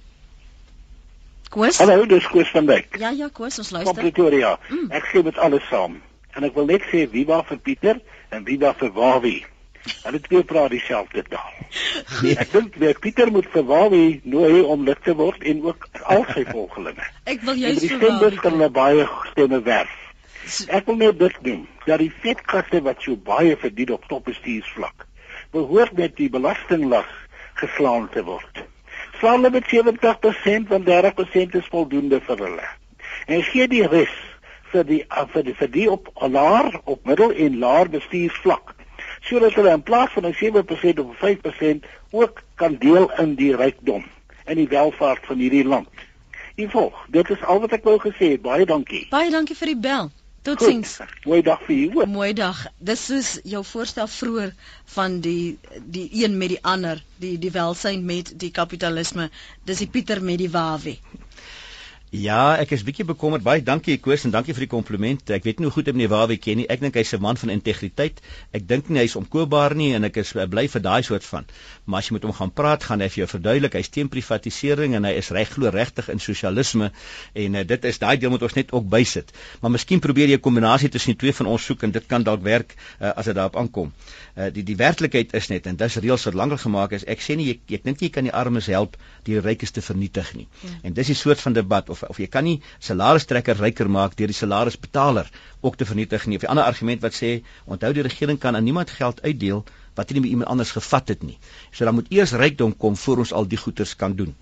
[1.54, 1.78] Koos?
[1.78, 2.96] Hallo, dis Koos van Wyk.
[2.98, 3.94] Ja, ja, Koos, ons luister.
[3.94, 4.56] Van Pretoria.
[4.68, 4.88] Mm.
[4.90, 6.00] Ek gee met alles saam.
[6.34, 8.00] En ek wil net sê wie waar vir Pieter
[8.34, 9.44] en wie daar vir Wawie.
[10.02, 11.52] Hulle twee praat dieselfde taal.
[12.24, 15.86] Nee, ek dink weer Pieter moet vir Wawie nooi om lid te word en ook
[16.02, 17.06] al sy volgelinge.
[17.30, 19.94] ek wil juist vir Wawie kan hulle baie stemme werf.
[20.74, 25.06] Ek wil net dit doen dat die vetkaste wat so baie verdien op topbestuursvlak
[25.54, 27.06] behoort met die belastinglag
[27.62, 28.64] geslaan te word
[29.18, 32.68] slaan hulle met 70% want 30% is voldoende vir hulle.
[33.26, 34.14] En gee die res
[34.72, 35.02] vir die
[35.32, 38.74] vir die vir die op laer op middel en laer bestuursvlak
[39.24, 44.04] sodat hulle in plaas van 'n 7% of 5% ook kan deel in die rykdom
[44.44, 45.88] en die welvaart van hierdie land.
[46.54, 48.42] En volg, dit is al wat ek wou gesê het.
[48.42, 49.06] Baie dankie.
[49.10, 50.10] Baie dankie vir die bel.
[50.44, 50.98] Totsiens.
[51.24, 52.04] Mooi dag vir jou.
[52.06, 52.58] Mooi dag.
[52.88, 54.50] Dis soos jou voorstel vroeër
[54.96, 55.56] van die
[55.96, 59.30] die een met die ander, die die welsyn met die kapitalisme.
[59.64, 60.98] Dis die Pieter met die Wawe.
[62.14, 63.42] Ja, ek is bietjie bekommerd.
[63.42, 65.30] Baie dankie Koos en dankie vir die kompliment.
[65.34, 66.66] Ek weet nie hoe goed ek meneer Wawie ken nie.
[66.70, 68.20] Ek dink hy's 'n man van integriteit.
[68.54, 71.44] Ek dink nie hy's omkoopbaar nie en ek is bly vir daai soort van.
[71.86, 74.94] Maar as jy met hom gaan praat, gaan hy vir jou verduidelik hy's teen privatisering
[74.94, 76.92] en hy is reg glo regtig in sosialisme
[77.34, 79.32] en uh, dit is daai deel moet ons net ook bysit.
[79.60, 82.22] Maar miskien probeer jy 'n kombinasie tussen die twee van ons soek en dit kan
[82.22, 83.92] dalk werk uh, as dit daarop aankom.
[84.36, 87.02] Uh, die die werklikheid is net en dis reëls wat lankal gemaak is.
[87.06, 90.34] Ek sê nie ek, ek dink jy kan die armes help, die rykes te vernietig
[90.34, 90.46] nie.
[90.62, 90.70] Ja.
[90.84, 94.32] En dis die soort van debat of of jy kan nie salarisstrekker ryker maak deur
[94.32, 95.30] die salarisbetaler
[95.60, 96.36] ook te vernietig nie.
[96.36, 100.10] Of 'n ander argument wat sê onthou die regering kan aan niemand geld uitdeel wat
[100.10, 101.38] nie by iemand anders gevat het nie.
[101.72, 104.34] So dan moet eers rykdom kom voor ons al die goeders kan doen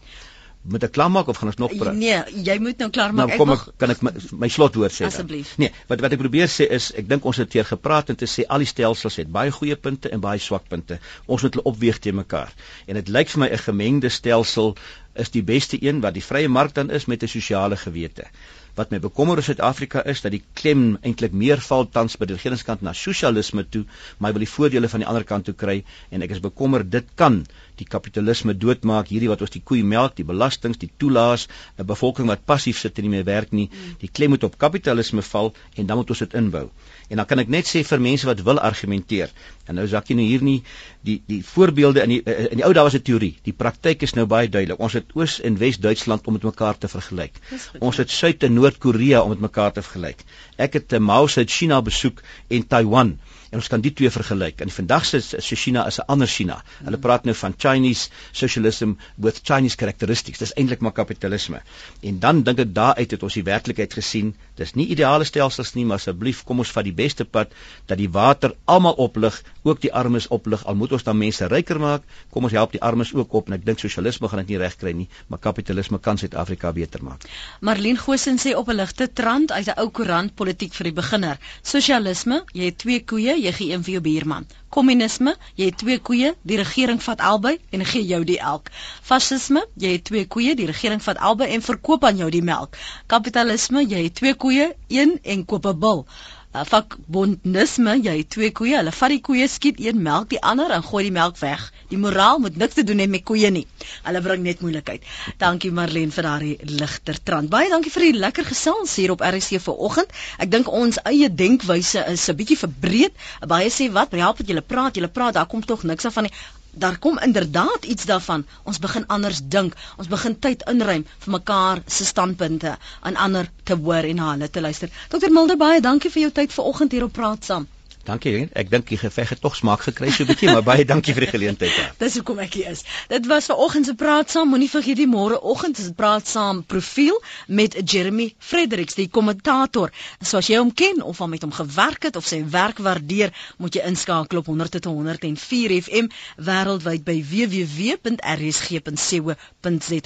[0.63, 1.97] moet ek klaar maak of gaan ons nog praat?
[1.99, 3.33] Nee, jy moet nou klaar maak.
[3.33, 4.13] Nou kom ek, ek kan ek my,
[4.45, 5.57] my slotwoord sê Asseblief.
[5.59, 8.29] Nee, wat wat ek probeer sê is ek dink ons het teer gepraat en te
[8.31, 11.01] sê al die stelsels het baie goeie punte en baie swak punte.
[11.27, 12.55] Ons moet hulle opweeg te mekaar.
[12.87, 14.77] En dit lyk vir my 'n gemengde stelsel
[15.15, 18.31] is die beste een wat die vrye mark dan is met 'n sosiale gewete.
[18.75, 22.39] Wat my bekommer in Suid-Afrika is dat die klem eintlik meer val tans by die
[22.39, 23.83] regeringskant na sosialisme toe,
[24.19, 26.87] maar hy wil die voordele van die ander kant toe kry en ek is bekommer
[26.89, 27.43] dit kan
[27.81, 31.49] die kapitalisme doodmaak, hierdie wat ons die koei melk, die belastings, die toelaas,
[31.79, 33.69] 'n bevolking wat passief sit en nie meer werk nie,
[34.01, 36.71] die klem moet op kapitalisme val en dan moet ons dit inbou.
[37.11, 39.31] En dan kan ek net sê vir mense wat wil argumenteer.
[39.69, 40.63] En nou jy nou hier nie
[41.03, 43.37] die die voorbeelde in die in die ou dae was 'n teorie.
[43.45, 44.81] Die praktyk is nou baie duidelik.
[44.81, 47.35] Ons het Oos en Wes Duitsland om dit mekaar te vergelyk.
[47.81, 50.23] Ons het Suid en Noord-Korea om dit mekaar te vergelyk.
[50.57, 53.17] Ek het Mao se China besoek en Taiwan
[53.53, 54.61] en ons kan die twee vergelyk.
[54.65, 56.63] En vandag se se China is 'n ander China.
[56.85, 60.39] Hulle praat nou van Chinese socialism with Chinese characteristics.
[60.39, 61.61] Dis eintlik maar kapitalisme.
[62.01, 64.35] En dan dink ek daaruit het ons die werklikheid gesien.
[64.57, 67.53] Dis nie ideale stelsels nie, maar asseblief kom ons vat die beste pad
[67.87, 70.65] dat die water almal oplig, ook die armes oplig.
[70.65, 73.59] Al moet ons dan mense ryker maak, kom ons help die armes ook op en
[73.59, 77.27] ek dink sosialisme gaan dit nie regkry nie, maar kapitalisme kan Suid-Afrika beter maak.
[77.61, 81.39] Marlene Gosen sê op 'n ligte trant uit 'n ou koerant politiek vir die beginner.
[81.63, 84.47] Sosialisme, jy het twee koeie, jy gee een vir jou buurman.
[84.73, 88.71] Kommunisme, jy het twee koeie, die regering vat albei en gee jou die elk.
[89.03, 92.79] Fasisme, jy het twee koeie, die regering vat albei en verkoop aan jou die melk.
[93.07, 96.07] Kapitalisme, jy het twee koeie, een en koop 'n bil
[96.53, 100.73] uh, vakbondnisme, jy het twee koeie, hulle vat die koeie skiet een melk die ander
[100.77, 101.65] en gooi die melk weg.
[101.93, 103.65] Die moraal moet niks te doen hê met koeie nie.
[104.07, 105.05] Hulle bring net moeilikheid.
[105.43, 107.51] Dankie Marlene vir daardie ligter trant.
[107.53, 110.17] Baie dankie vir die lekker gesels hier op RC vanoggend.
[110.39, 113.15] Ek dink ons eie denkwyse is 'n bietjie verbreed.
[113.55, 116.29] Baie sê wat, help dit julle praat, julle praat, daar kom tog niks af van
[116.29, 116.35] nie
[116.73, 118.47] daar kom inderdaad iets daarvan.
[118.63, 119.75] Ons begin anders dink.
[119.97, 124.51] Ons begin tyd inruim vir mekaar se standpunte en ander te hoor en na hulle
[124.51, 124.91] te luister.
[125.09, 127.69] Dr Mulder, baie dankie vir jou tyd vanoggend hier op Praat Saam.
[128.03, 128.49] Dankie.
[128.59, 131.23] Ek dink die geveg het tog smaak gekry so 'n bietjie, maar baie dankie vir
[131.27, 131.71] die geleentheid.
[132.03, 132.83] Dis hoekom ek hier is.
[133.09, 134.49] Dit was ver oggend se praat saam.
[134.51, 139.93] Moenie vergeet die môre oggend se praat saam profiel met Jeremy Fredericks, die kommentator.
[140.21, 143.31] So as jy hom ken of al met hom gewerk het of sy werk waardeer,
[143.59, 146.07] moet jy inskakel op 100.104 FM
[146.43, 148.13] wêreldwyd by www.rsg.co.za.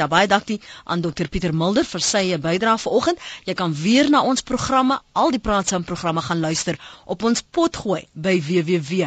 [0.07, 3.19] Baie dankie aan Dr Pieter Mulder vir sy bydrae vanoggend.
[3.49, 6.77] Jy kan weer na ons programme, al die praat saam programme gaan luister
[7.07, 9.07] op ons pot gooi by www.rsg.co.za